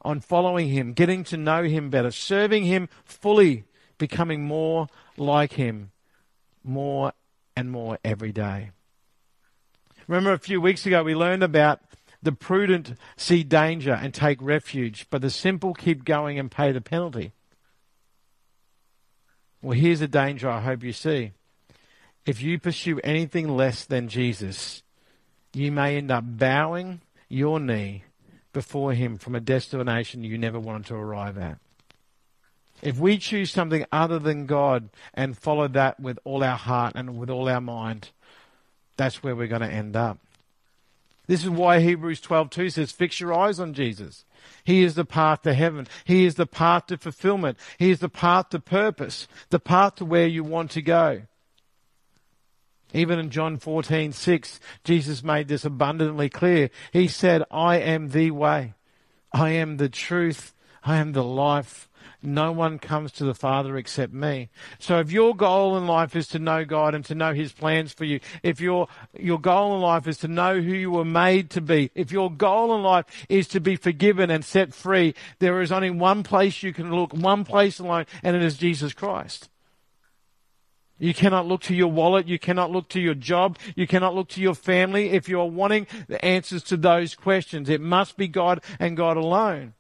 on 0.01 0.21
following 0.21 0.71
Him, 0.71 0.95
getting 0.95 1.25
to 1.25 1.37
know 1.37 1.65
Him 1.65 1.91
better, 1.91 2.11
serving 2.11 2.65
Him 2.65 2.89
fully, 3.05 3.65
becoming 3.99 4.47
more 4.47 4.89
like 5.19 5.53
Him 5.53 5.91
more 6.65 7.13
and 7.55 7.71
more 7.71 7.99
every 8.03 8.33
day. 8.33 8.71
Remember 10.09 10.33
a 10.33 10.39
few 10.39 10.59
weeks 10.59 10.87
ago 10.87 11.03
we 11.03 11.15
learned 11.15 11.43
about 11.43 11.83
the 12.23 12.33
prudent 12.33 12.95
see 13.19 13.45
danger 13.45 13.93
and 13.93 14.15
take 14.15 14.39
refuge, 14.41 15.07
but 15.11 15.21
the 15.21 15.29
simple 15.29 15.75
keep 15.75 16.07
going 16.07 16.39
and 16.39 16.51
pay 16.51 16.73
the 16.73 16.81
penalty. 16.81 17.35
Well, 19.67 19.77
here's 19.77 20.01
a 20.01 20.07
danger 20.07 20.49
I 20.49 20.61
hope 20.61 20.85
you 20.85 20.93
see. 20.93 21.33
If 22.25 22.41
you 22.41 22.57
pursue 22.61 23.01
anything 23.03 23.49
less 23.49 23.85
than 23.85 24.07
Jesus, 24.07 24.85
you 25.53 25.73
may 25.73 25.97
end 25.97 26.13
up 26.13 26.23
bowing 26.25 27.01
your 27.29 27.59
knee 27.59 28.05
before 28.53 28.93
Him 28.93 29.19
from 29.19 29.35
a 29.35 29.41
destination 29.41 30.23
you 30.23 30.39
never 30.39 30.61
wanted 30.61 30.87
to 30.87 30.95
arrive 30.95 31.37
at. 31.37 31.59
If 32.81 33.01
we 33.01 33.19
choose 33.19 33.51
something 33.51 33.85
other 33.91 34.21
than 34.21 34.47
God 34.47 34.89
and 35.13 35.37
follow 35.37 35.67
that 35.67 35.99
with 35.99 36.21
all 36.23 36.45
our 36.45 36.57
heart 36.57 36.93
and 36.95 37.19
with 37.19 37.29
all 37.29 37.49
our 37.49 37.61
mind, 37.61 38.11
that's 38.97 39.25
where 39.25 39.35
we're 39.35 39.49
going 39.49 39.63
to 39.63 39.67
end 39.67 39.97
up. 39.97 40.21
This 41.27 41.43
is 41.43 41.51
why 41.51 41.81
Hebrews 41.81 42.21
12:2 42.21 42.71
says, 42.71 42.93
"Fix 42.93 43.21
your 43.21 43.35
eyes 43.35 43.59
on 43.59 43.75
Jesus. 43.75 44.25
He 44.65 44.83
is 44.83 44.95
the 44.95 45.05
path 45.05 45.43
to 45.43 45.55
heaven. 45.55 45.87
He 46.05 46.25
is 46.25 46.37
the 46.37 46.47
path 46.47 46.87
to 46.87 46.97
fulfillment. 46.97 47.59
He 47.79 47.91
is 47.91 47.99
the 47.99 48.09
path 48.09 48.51
to 48.51 48.61
purpose, 48.61 49.27
the 49.51 49.59
path 49.59 49.97
to 49.97 50.05
where 50.05 50.27
you 50.27 50.45
want 50.45 50.71
to 50.73 50.83
go." 50.83 51.23
Even 52.93 53.19
in 53.19 53.31
John 53.31 53.59
14:6, 53.59 54.61
Jesus 54.85 55.25
made 55.25 55.49
this 55.49 55.65
abundantly 55.65 56.29
clear. 56.29 56.71
He 56.93 57.09
said, 57.09 57.43
"I 57.51 57.79
am 57.79 58.11
the 58.11 58.31
way. 58.31 58.75
I 59.33 59.51
am 59.51 59.77
the 59.77 59.89
truth. 59.89 60.55
I 60.85 60.97
am 60.97 61.13
the 61.13 61.25
life. 61.25 61.89
No 62.23 62.53
one 62.53 62.79
comes 62.79 63.13
to 63.13 63.25
the 63.25 63.35
Father 63.35 63.77
except 63.77 64.13
me. 64.13 64.49
So 64.79 64.99
if 64.99 65.13
your 65.13 65.35
goal 65.35 65.77
in 65.77 65.87
life 65.87 66.17
is 66.17 66.29
to 66.29 66.39
know 66.39 66.65
God 66.65 66.95
and 66.95 67.05
to 67.07 67.15
know 67.15 67.33
His 67.33 67.53
plans 67.53 67.93
for 67.93 68.05
you, 68.05 68.21
if 68.43 68.61
your, 68.61 68.89
your 69.19 69.39
goal 69.39 69.75
in 69.75 69.81
life 69.81 70.07
is 70.07 70.19
to 70.19 70.29
know 70.29 70.61
who 70.61 70.73
you 70.73 70.91
were 70.91 71.05
made 71.05 71.51
to 71.51 71.61
be, 71.61 71.91
if 71.95 72.11
your 72.11 72.31
goal 72.31 72.75
in 72.75 72.83
life 72.83 73.07
is 73.29 73.49
to 73.49 73.61
be 73.61 73.77
forgiven 73.77 74.31
and 74.31 74.45
set 74.45 74.75
free, 74.75 75.15
there 75.39 75.61
is 75.61 75.73
only 75.73 75.91
one 75.91 76.23
place 76.23 76.63
you 76.63 76.73
can 76.73 76.95
look, 76.95 77.13
one 77.13 77.45
place 77.45 77.79
alone, 77.79 78.07
and 78.23 78.35
it 78.35 78.43
is 78.43 78.57
Jesus 78.57 78.93
Christ. 78.93 79.49
You 80.99 81.13
cannot 81.13 81.47
look 81.47 81.61
to 81.63 81.75
your 81.75 81.91
wallet. 81.91 82.27
You 82.27 82.39
cannot 82.39 82.71
look 82.71 82.89
to 82.91 83.01
your 83.01 83.15
job. 83.15 83.59
You 83.75 83.87
cannot 83.87 84.15
look 84.15 84.29
to 84.31 84.41
your 84.41 84.55
family 84.55 85.11
if 85.11 85.29
you 85.29 85.39
are 85.41 85.49
wanting 85.49 85.87
the 86.09 86.25
answers 86.25 86.63
to 86.65 86.77
those 86.77 87.15
questions. 87.15 87.69
It 87.69 87.81
must 87.81 88.17
be 88.17 88.29
God 88.29 88.63
and 88.79 88.97
God 88.97 89.17
alone. 89.17 89.75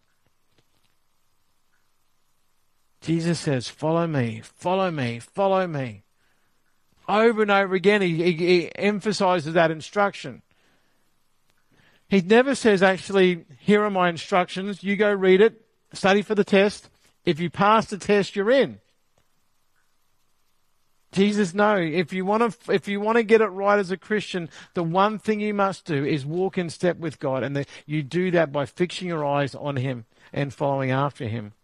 Jesus 3.00 3.38
says, 3.38 3.68
Follow 3.68 4.06
me, 4.06 4.42
follow 4.42 4.90
me, 4.90 5.18
follow 5.18 5.66
me. 5.66 6.02
Over 7.08 7.42
and 7.42 7.50
over 7.50 7.74
again, 7.74 8.02
he, 8.02 8.22
he, 8.22 8.32
he 8.32 8.74
emphasizes 8.74 9.54
that 9.54 9.70
instruction. 9.70 10.42
He 12.08 12.20
never 12.20 12.54
says, 12.54 12.82
actually, 12.82 13.44
here 13.58 13.82
are 13.82 13.90
my 13.90 14.08
instructions. 14.08 14.82
You 14.82 14.96
go 14.96 15.12
read 15.12 15.40
it, 15.40 15.60
study 15.92 16.22
for 16.22 16.34
the 16.34 16.44
test. 16.44 16.88
If 17.24 17.40
you 17.40 17.50
pass 17.50 17.86
the 17.86 17.98
test, 17.98 18.36
you're 18.36 18.50
in. 18.50 18.78
Jesus, 21.12 21.54
no. 21.54 21.76
If 21.76 22.12
you 22.12 22.24
want 22.24 22.52
to, 22.52 22.72
if 22.72 22.86
you 22.86 23.00
want 23.00 23.16
to 23.16 23.22
get 23.22 23.40
it 23.40 23.46
right 23.46 23.78
as 23.78 23.90
a 23.90 23.96
Christian, 23.96 24.50
the 24.74 24.82
one 24.82 25.18
thing 25.18 25.40
you 25.40 25.54
must 25.54 25.84
do 25.84 26.04
is 26.04 26.26
walk 26.26 26.58
in 26.58 26.68
step 26.70 26.98
with 26.98 27.18
God, 27.18 27.42
and 27.42 27.56
the, 27.56 27.66
you 27.86 28.02
do 28.02 28.30
that 28.32 28.52
by 28.52 28.66
fixing 28.66 29.08
your 29.08 29.24
eyes 29.24 29.54
on 29.54 29.76
Him 29.76 30.04
and 30.32 30.52
following 30.52 30.90
after 30.90 31.26
Him. 31.26 31.54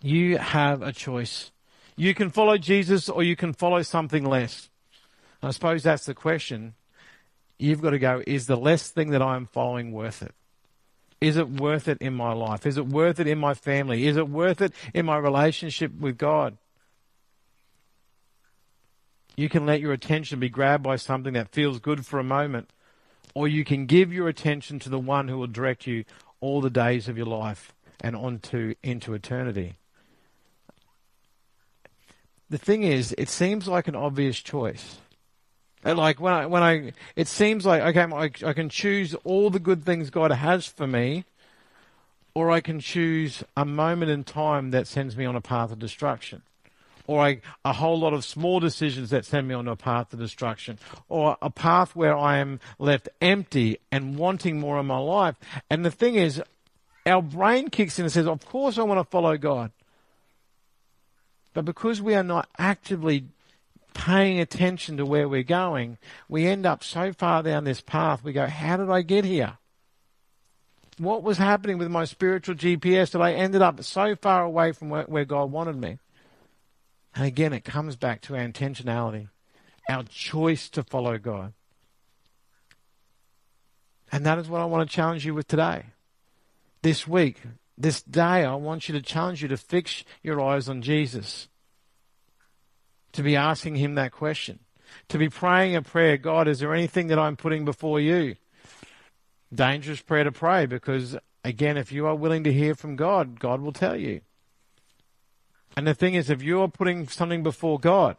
You 0.00 0.38
have 0.38 0.82
a 0.82 0.92
choice. 0.92 1.50
You 1.96 2.14
can 2.14 2.30
follow 2.30 2.56
Jesus 2.58 3.08
or 3.08 3.22
you 3.22 3.34
can 3.34 3.52
follow 3.52 3.82
something 3.82 4.24
less. 4.24 4.70
I 5.42 5.50
suppose 5.50 5.82
that's 5.82 6.06
the 6.06 6.14
question. 6.14 6.74
You've 7.58 7.82
got 7.82 7.90
to 7.90 7.98
go, 7.98 8.22
is 8.26 8.46
the 8.46 8.56
less 8.56 8.90
thing 8.90 9.10
that 9.10 9.22
I 9.22 9.34
am 9.34 9.46
following 9.46 9.90
worth 9.90 10.22
it? 10.22 10.32
Is 11.20 11.36
it 11.36 11.48
worth 11.48 11.88
it 11.88 11.98
in 12.00 12.14
my 12.14 12.32
life? 12.32 12.64
Is 12.64 12.76
it 12.76 12.86
worth 12.86 13.18
it 13.18 13.26
in 13.26 13.38
my 13.38 13.54
family? 13.54 14.06
Is 14.06 14.16
it 14.16 14.28
worth 14.28 14.60
it 14.60 14.72
in 14.94 15.06
my 15.06 15.16
relationship 15.16 15.92
with 15.98 16.16
God? 16.16 16.56
You 19.36 19.48
can 19.48 19.66
let 19.66 19.80
your 19.80 19.92
attention 19.92 20.38
be 20.38 20.48
grabbed 20.48 20.84
by 20.84 20.96
something 20.96 21.32
that 21.32 21.50
feels 21.50 21.80
good 21.80 22.06
for 22.06 22.20
a 22.20 22.24
moment, 22.24 22.70
or 23.34 23.48
you 23.48 23.64
can 23.64 23.86
give 23.86 24.12
your 24.12 24.28
attention 24.28 24.78
to 24.80 24.88
the 24.88 24.98
one 24.98 25.26
who 25.26 25.38
will 25.38 25.48
direct 25.48 25.86
you 25.88 26.04
all 26.40 26.60
the 26.60 26.70
days 26.70 27.08
of 27.08 27.16
your 27.16 27.26
life 27.26 27.72
and 28.00 28.14
on 28.14 28.38
to 28.38 28.76
into 28.84 29.14
eternity 29.14 29.74
the 32.50 32.58
thing 32.58 32.82
is, 32.82 33.14
it 33.18 33.28
seems 33.28 33.68
like 33.68 33.88
an 33.88 33.94
obvious 33.94 34.38
choice. 34.38 34.98
Uh, 35.84 35.94
like 35.94 36.20
when 36.20 36.32
I, 36.32 36.46
when 36.46 36.62
I, 36.62 36.92
it 37.14 37.28
seems 37.28 37.64
like 37.64 37.82
okay, 37.82 38.00
I, 38.00 38.48
I 38.48 38.52
can 38.52 38.68
choose 38.68 39.14
all 39.24 39.50
the 39.50 39.60
good 39.60 39.84
things 39.84 40.10
God 40.10 40.32
has 40.32 40.66
for 40.66 40.86
me, 40.86 41.24
or 42.34 42.50
I 42.50 42.60
can 42.60 42.80
choose 42.80 43.44
a 43.56 43.64
moment 43.64 44.10
in 44.10 44.24
time 44.24 44.70
that 44.70 44.86
sends 44.86 45.16
me 45.16 45.24
on 45.24 45.36
a 45.36 45.40
path 45.40 45.70
of 45.70 45.78
destruction, 45.78 46.42
or 47.06 47.20
I, 47.22 47.40
a 47.64 47.74
whole 47.74 47.98
lot 47.98 48.12
of 48.12 48.24
small 48.24 48.60
decisions 48.60 49.10
that 49.10 49.24
send 49.24 49.46
me 49.46 49.54
on 49.54 49.68
a 49.68 49.76
path 49.76 50.12
of 50.12 50.18
destruction, 50.18 50.78
or 51.08 51.36
a 51.40 51.50
path 51.50 51.94
where 51.94 52.16
I 52.16 52.38
am 52.38 52.58
left 52.78 53.08
empty 53.20 53.78
and 53.92 54.18
wanting 54.18 54.58
more 54.58 54.80
in 54.80 54.86
my 54.86 54.98
life. 54.98 55.36
And 55.70 55.84
the 55.84 55.90
thing 55.90 56.16
is, 56.16 56.42
our 57.06 57.22
brain 57.22 57.68
kicks 57.68 57.98
in 57.98 58.04
and 58.04 58.12
says, 58.12 58.26
"Of 58.26 58.44
course, 58.44 58.78
I 58.78 58.82
want 58.82 58.98
to 58.98 59.10
follow 59.10 59.36
God." 59.36 59.70
But 61.54 61.64
because 61.64 62.00
we 62.00 62.14
are 62.14 62.22
not 62.22 62.48
actively 62.58 63.24
paying 63.94 64.38
attention 64.38 64.96
to 64.96 65.06
where 65.06 65.28
we're 65.28 65.42
going, 65.42 65.98
we 66.28 66.46
end 66.46 66.66
up 66.66 66.84
so 66.84 67.12
far 67.12 67.42
down 67.42 67.64
this 67.64 67.80
path, 67.80 68.22
we 68.22 68.32
go, 68.32 68.46
How 68.46 68.76
did 68.76 68.90
I 68.90 69.02
get 69.02 69.24
here? 69.24 69.58
What 70.98 71.22
was 71.22 71.38
happening 71.38 71.78
with 71.78 71.90
my 71.90 72.04
spiritual 72.04 72.54
GPS 72.54 73.12
that 73.12 73.22
I 73.22 73.32
ended 73.32 73.62
up 73.62 73.82
so 73.84 74.16
far 74.16 74.42
away 74.44 74.72
from 74.72 74.88
where, 74.88 75.04
where 75.04 75.24
God 75.24 75.50
wanted 75.50 75.76
me? 75.76 75.98
And 77.14 77.24
again, 77.24 77.52
it 77.52 77.64
comes 77.64 77.96
back 77.96 78.20
to 78.22 78.36
our 78.36 78.42
intentionality, 78.42 79.28
our 79.88 80.04
choice 80.04 80.68
to 80.70 80.82
follow 80.82 81.18
God. 81.18 81.52
And 84.10 84.24
that 84.26 84.38
is 84.38 84.48
what 84.48 84.60
I 84.60 84.64
want 84.64 84.88
to 84.88 84.94
challenge 84.94 85.26
you 85.26 85.34
with 85.34 85.48
today. 85.48 85.86
This 86.82 87.06
week, 87.06 87.42
this 87.78 88.02
day, 88.02 88.44
I 88.44 88.54
want 88.56 88.88
you 88.88 88.94
to 88.94 89.02
challenge 89.02 89.40
you 89.40 89.48
to 89.48 89.56
fix 89.56 90.04
your 90.22 90.40
eyes 90.40 90.68
on 90.68 90.82
Jesus, 90.82 91.48
to 93.12 93.22
be 93.22 93.36
asking 93.36 93.76
Him 93.76 93.94
that 93.94 94.10
question, 94.10 94.58
to 95.08 95.16
be 95.16 95.28
praying 95.28 95.76
a 95.76 95.82
prayer 95.82 96.16
God, 96.16 96.48
is 96.48 96.58
there 96.58 96.74
anything 96.74 97.06
that 97.06 97.18
I'm 97.18 97.36
putting 97.36 97.64
before 97.64 98.00
you? 98.00 98.34
Dangerous 99.54 100.02
prayer 100.02 100.24
to 100.24 100.32
pray 100.32 100.66
because, 100.66 101.16
again, 101.44 101.76
if 101.76 101.92
you 101.92 102.06
are 102.06 102.16
willing 102.16 102.44
to 102.44 102.52
hear 102.52 102.74
from 102.74 102.96
God, 102.96 103.38
God 103.38 103.60
will 103.60 103.72
tell 103.72 103.96
you. 103.96 104.22
And 105.76 105.86
the 105.86 105.94
thing 105.94 106.14
is, 106.14 106.28
if 106.28 106.42
you 106.42 106.60
are 106.62 106.68
putting 106.68 107.06
something 107.06 107.44
before 107.44 107.78
God, 107.78 108.16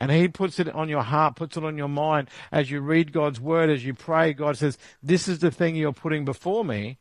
and 0.00 0.10
He 0.10 0.28
puts 0.28 0.58
it 0.58 0.68
on 0.70 0.88
your 0.88 1.02
heart, 1.02 1.36
puts 1.36 1.56
it 1.56 1.64
on 1.64 1.76
your 1.76 1.88
mind 1.88 2.28
as 2.50 2.70
you 2.70 2.80
read 2.80 3.12
God's 3.12 3.40
word, 3.40 3.68
as 3.68 3.84
you 3.84 3.92
pray, 3.92 4.32
God 4.32 4.56
says, 4.56 4.78
This 5.02 5.28
is 5.28 5.38
the 5.40 5.50
thing 5.50 5.76
you're 5.76 5.92
putting 5.92 6.24
before 6.24 6.64
me. 6.64 6.98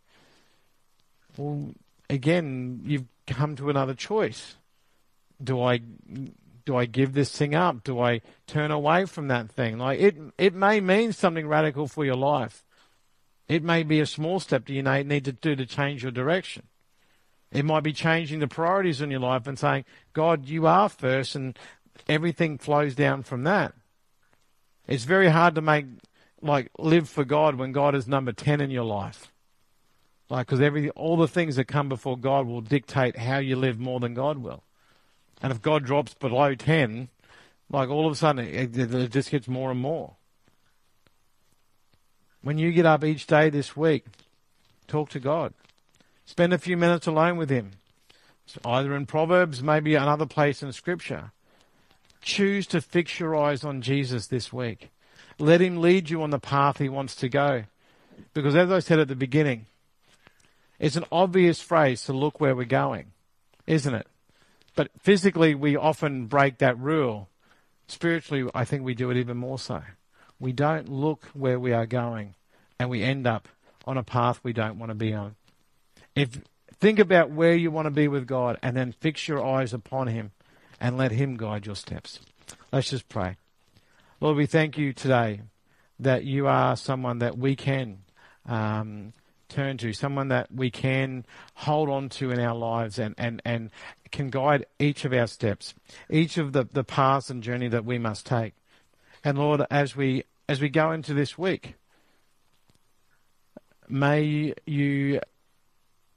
Well, 1.37 1.73
again, 2.09 2.81
you've 2.85 3.05
come 3.27 3.55
to 3.57 3.69
another 3.69 3.93
choice. 3.93 4.55
Do 5.43 5.61
I 5.61 5.79
do 6.65 6.75
I 6.75 6.85
give 6.85 7.13
this 7.13 7.35
thing 7.35 7.53
up? 7.53 7.83
Do 7.83 7.99
I 7.99 8.21
turn 8.47 8.71
away 8.71 9.05
from 9.05 9.27
that 9.27 9.51
thing? 9.51 9.77
Like 9.77 9.99
it 9.99 10.15
it 10.37 10.53
may 10.53 10.79
mean 10.79 11.13
something 11.13 11.47
radical 11.47 11.87
for 11.87 12.05
your 12.05 12.15
life. 12.15 12.63
It 13.47 13.63
may 13.63 13.83
be 13.83 13.99
a 13.99 14.05
small 14.05 14.39
step 14.39 14.65
that 14.65 14.73
you 14.73 14.81
need 14.81 15.25
to 15.25 15.31
do 15.31 15.55
to 15.55 15.65
change 15.65 16.03
your 16.03 16.11
direction. 16.11 16.63
It 17.51 17.63
might 17.63 17.83
be 17.83 17.93
changing 17.93 18.39
the 18.39 18.47
priorities 18.47 19.01
in 19.01 19.11
your 19.11 19.19
life 19.19 19.47
and 19.47 19.57
saying, 19.57 19.85
God, 20.13 20.45
you 20.45 20.67
are 20.67 20.89
first, 20.89 21.35
and 21.35 21.57
everything 22.07 22.57
flows 22.57 22.95
down 22.95 23.23
from 23.23 23.43
that. 23.43 23.73
It's 24.87 25.05
very 25.05 25.29
hard 25.29 25.55
to 25.55 25.61
make, 25.61 25.85
like, 26.41 26.69
live 26.77 27.07
for 27.07 27.23
God 27.23 27.55
when 27.55 27.71
God 27.71 27.95
is 27.95 28.07
number 28.07 28.33
10 28.33 28.61
in 28.61 28.71
your 28.71 28.83
life. 28.83 29.31
Like, 30.29 30.47
because 30.47 30.61
every, 30.61 30.89
all 30.91 31.17
the 31.17 31.27
things 31.27 31.55
that 31.55 31.65
come 31.65 31.87
before 31.87 32.17
God 32.17 32.47
will 32.47 32.61
dictate 32.61 33.17
how 33.17 33.37
you 33.37 33.55
live 33.55 33.79
more 33.79 33.99
than 33.99 34.13
God 34.13 34.39
will. 34.39 34.63
And 35.41 35.51
if 35.51 35.61
God 35.61 35.83
drops 35.85 36.13
below 36.13 36.55
10, 36.55 37.09
like 37.69 37.89
all 37.89 38.05
of 38.07 38.11
a 38.11 38.15
sudden 38.15 38.45
it, 38.45 38.77
it 38.77 39.11
just 39.11 39.29
gets 39.29 39.47
more 39.47 39.71
and 39.71 39.79
more. 39.79 40.15
When 42.41 42.57
you 42.57 42.71
get 42.71 42.85
up 42.85 43.03
each 43.03 43.27
day 43.27 43.49
this 43.49 43.75
week, 43.75 44.05
talk 44.87 45.09
to 45.09 45.19
God. 45.19 45.53
Spend 46.25 46.53
a 46.53 46.57
few 46.57 46.77
minutes 46.77 47.07
alone 47.07 47.37
with 47.37 47.49
Him. 47.49 47.71
Either 48.63 48.95
in 48.95 49.05
Proverbs, 49.05 49.63
maybe 49.63 49.95
another 49.95 50.25
place 50.25 50.61
in 50.61 50.71
Scripture. 50.71 51.31
Choose 52.21 52.67
to 52.67 52.81
fix 52.81 53.19
your 53.19 53.35
eyes 53.35 53.63
on 53.63 53.81
Jesus 53.81 54.27
this 54.27 54.53
week. 54.53 54.89
Let 55.39 55.61
Him 55.61 55.77
lead 55.77 56.09
you 56.09 56.21
on 56.21 56.29
the 56.29 56.39
path 56.39 56.77
He 56.77 56.89
wants 56.89 57.15
to 57.15 57.29
go. 57.29 57.63
Because 58.33 58.55
as 58.55 58.71
I 58.71 58.79
said 58.79 58.99
at 58.99 59.07
the 59.07 59.15
beginning, 59.15 59.65
it's 60.79 60.95
an 60.95 61.05
obvious 61.11 61.61
phrase 61.61 62.03
to 62.03 62.13
look 62.13 62.39
where 62.39 62.55
we're 62.55 62.65
going, 62.65 63.11
isn't 63.65 63.93
it? 63.93 64.07
But 64.75 64.91
physically, 64.99 65.55
we 65.55 65.75
often 65.75 66.25
break 66.25 66.57
that 66.57 66.77
rule. 66.77 67.29
Spiritually, 67.87 68.49
I 68.53 68.65
think 68.65 68.83
we 68.83 68.93
do 68.93 69.09
it 69.09 69.17
even 69.17 69.37
more 69.37 69.59
so. 69.59 69.81
We 70.39 70.51
don't 70.51 70.89
look 70.89 71.25
where 71.33 71.59
we 71.59 71.71
are 71.71 71.85
going, 71.85 72.35
and 72.77 72.89
we 72.89 73.03
end 73.03 73.25
up 73.25 73.47
on 73.85 73.97
a 73.97 74.03
path 74.03 74.39
we 74.43 74.53
don't 74.53 74.77
want 74.77 74.89
to 74.89 74.95
be 74.95 75.13
on. 75.13 75.35
If 76.15 76.41
think 76.79 76.99
about 76.99 77.31
where 77.31 77.55
you 77.55 77.71
want 77.71 77.85
to 77.85 77.91
be 77.91 78.07
with 78.07 78.27
God, 78.27 78.57
and 78.61 78.75
then 78.75 78.91
fix 78.91 79.27
your 79.27 79.45
eyes 79.45 79.73
upon 79.73 80.07
Him, 80.07 80.31
and 80.79 80.97
let 80.97 81.11
Him 81.11 81.37
guide 81.37 81.65
your 81.65 81.75
steps. 81.75 82.19
Let's 82.71 82.89
just 82.89 83.07
pray. 83.07 83.37
Lord, 84.19 84.35
we 84.35 84.45
thank 84.45 84.77
you 84.77 84.91
today 84.91 85.41
that 85.99 86.25
you 86.25 86.47
are 86.47 86.75
someone 86.75 87.19
that 87.19 87.37
we 87.37 87.55
can 87.55 87.99
um, 88.45 89.13
turn 89.55 89.77
to, 89.77 89.93
someone 89.93 90.27
that 90.27 90.51
we 90.53 90.69
can 90.69 91.25
hold 91.55 91.89
on 91.89 92.09
to 92.09 92.31
in 92.31 92.39
our 92.39 92.55
lives 92.55 92.99
and, 92.99 93.15
and, 93.17 93.41
and 93.45 93.69
can 94.11 94.29
guide 94.29 94.65
each 94.79 95.05
of 95.05 95.13
our 95.13 95.27
steps, 95.27 95.73
each 96.09 96.37
of 96.37 96.51
the, 96.51 96.65
the 96.65 96.83
paths 96.83 97.29
and 97.29 97.41
journey 97.41 97.67
that 97.69 97.85
we 97.85 97.97
must 97.97 98.25
take. 98.25 98.53
And 99.23 99.37
Lord, 99.37 99.65
as 99.71 99.95
we 99.95 100.23
as 100.47 100.61
we 100.61 100.69
go 100.69 100.91
into 100.91 101.15
this 101.15 101.37
week, 101.37 101.73
may 103.89 104.53
you 104.67 105.19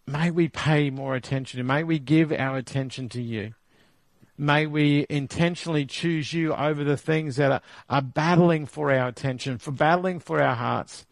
may 0.06 0.30
we 0.30 0.48
pay 0.48 0.90
more 0.90 1.14
attention 1.14 1.60
and 1.60 1.68
may 1.68 1.82
we 1.82 1.98
give 1.98 2.32
our 2.32 2.58
attention 2.58 3.08
to 3.10 3.22
you. 3.22 3.54
May 4.36 4.66
we 4.66 5.06
intentionally 5.08 5.86
choose 5.86 6.32
you 6.32 6.54
over 6.54 6.84
the 6.84 6.96
things 6.96 7.36
that 7.36 7.50
are, 7.50 7.60
are 7.88 8.02
battling 8.02 8.66
for 8.66 8.92
our 8.92 9.08
attention, 9.08 9.58
for 9.58 9.72
battling 9.72 10.20
for 10.20 10.40
our 10.40 10.54
hearts. 10.54 11.06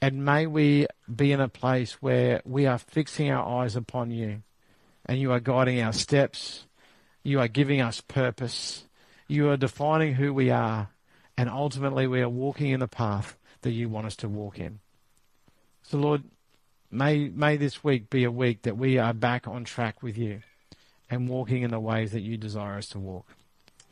And 0.00 0.24
may 0.24 0.46
we 0.46 0.86
be 1.14 1.32
in 1.32 1.40
a 1.40 1.48
place 1.48 1.94
where 2.02 2.42
we 2.44 2.66
are 2.66 2.78
fixing 2.78 3.30
our 3.30 3.62
eyes 3.62 3.76
upon 3.76 4.10
you 4.10 4.42
and 5.06 5.18
you 5.18 5.32
are 5.32 5.40
guiding 5.40 5.80
our 5.80 5.92
steps. 5.92 6.66
You 7.22 7.40
are 7.40 7.48
giving 7.48 7.80
us 7.80 8.00
purpose. 8.00 8.84
You 9.28 9.50
are 9.50 9.56
defining 9.56 10.14
who 10.14 10.32
we 10.34 10.50
are. 10.50 10.90
And 11.36 11.48
ultimately, 11.48 12.06
we 12.06 12.20
are 12.20 12.28
walking 12.28 12.70
in 12.70 12.80
the 12.80 12.88
path 12.88 13.36
that 13.62 13.72
you 13.72 13.88
want 13.88 14.06
us 14.06 14.16
to 14.16 14.28
walk 14.28 14.58
in. 14.58 14.80
So, 15.82 15.98
Lord, 15.98 16.22
may, 16.90 17.28
may 17.28 17.56
this 17.56 17.82
week 17.82 18.08
be 18.08 18.24
a 18.24 18.30
week 18.30 18.62
that 18.62 18.76
we 18.76 18.98
are 18.98 19.12
back 19.12 19.48
on 19.48 19.64
track 19.64 20.02
with 20.02 20.16
you 20.16 20.42
and 21.10 21.28
walking 21.28 21.62
in 21.62 21.70
the 21.70 21.80
ways 21.80 22.12
that 22.12 22.20
you 22.20 22.36
desire 22.36 22.76
us 22.78 22.88
to 22.90 22.98
walk. 22.98 23.26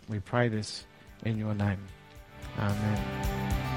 We 0.08 0.20
pray 0.20 0.48
this 0.48 0.84
in 1.24 1.38
your 1.38 1.54
name. 1.54 1.80
Amen. 2.58 3.71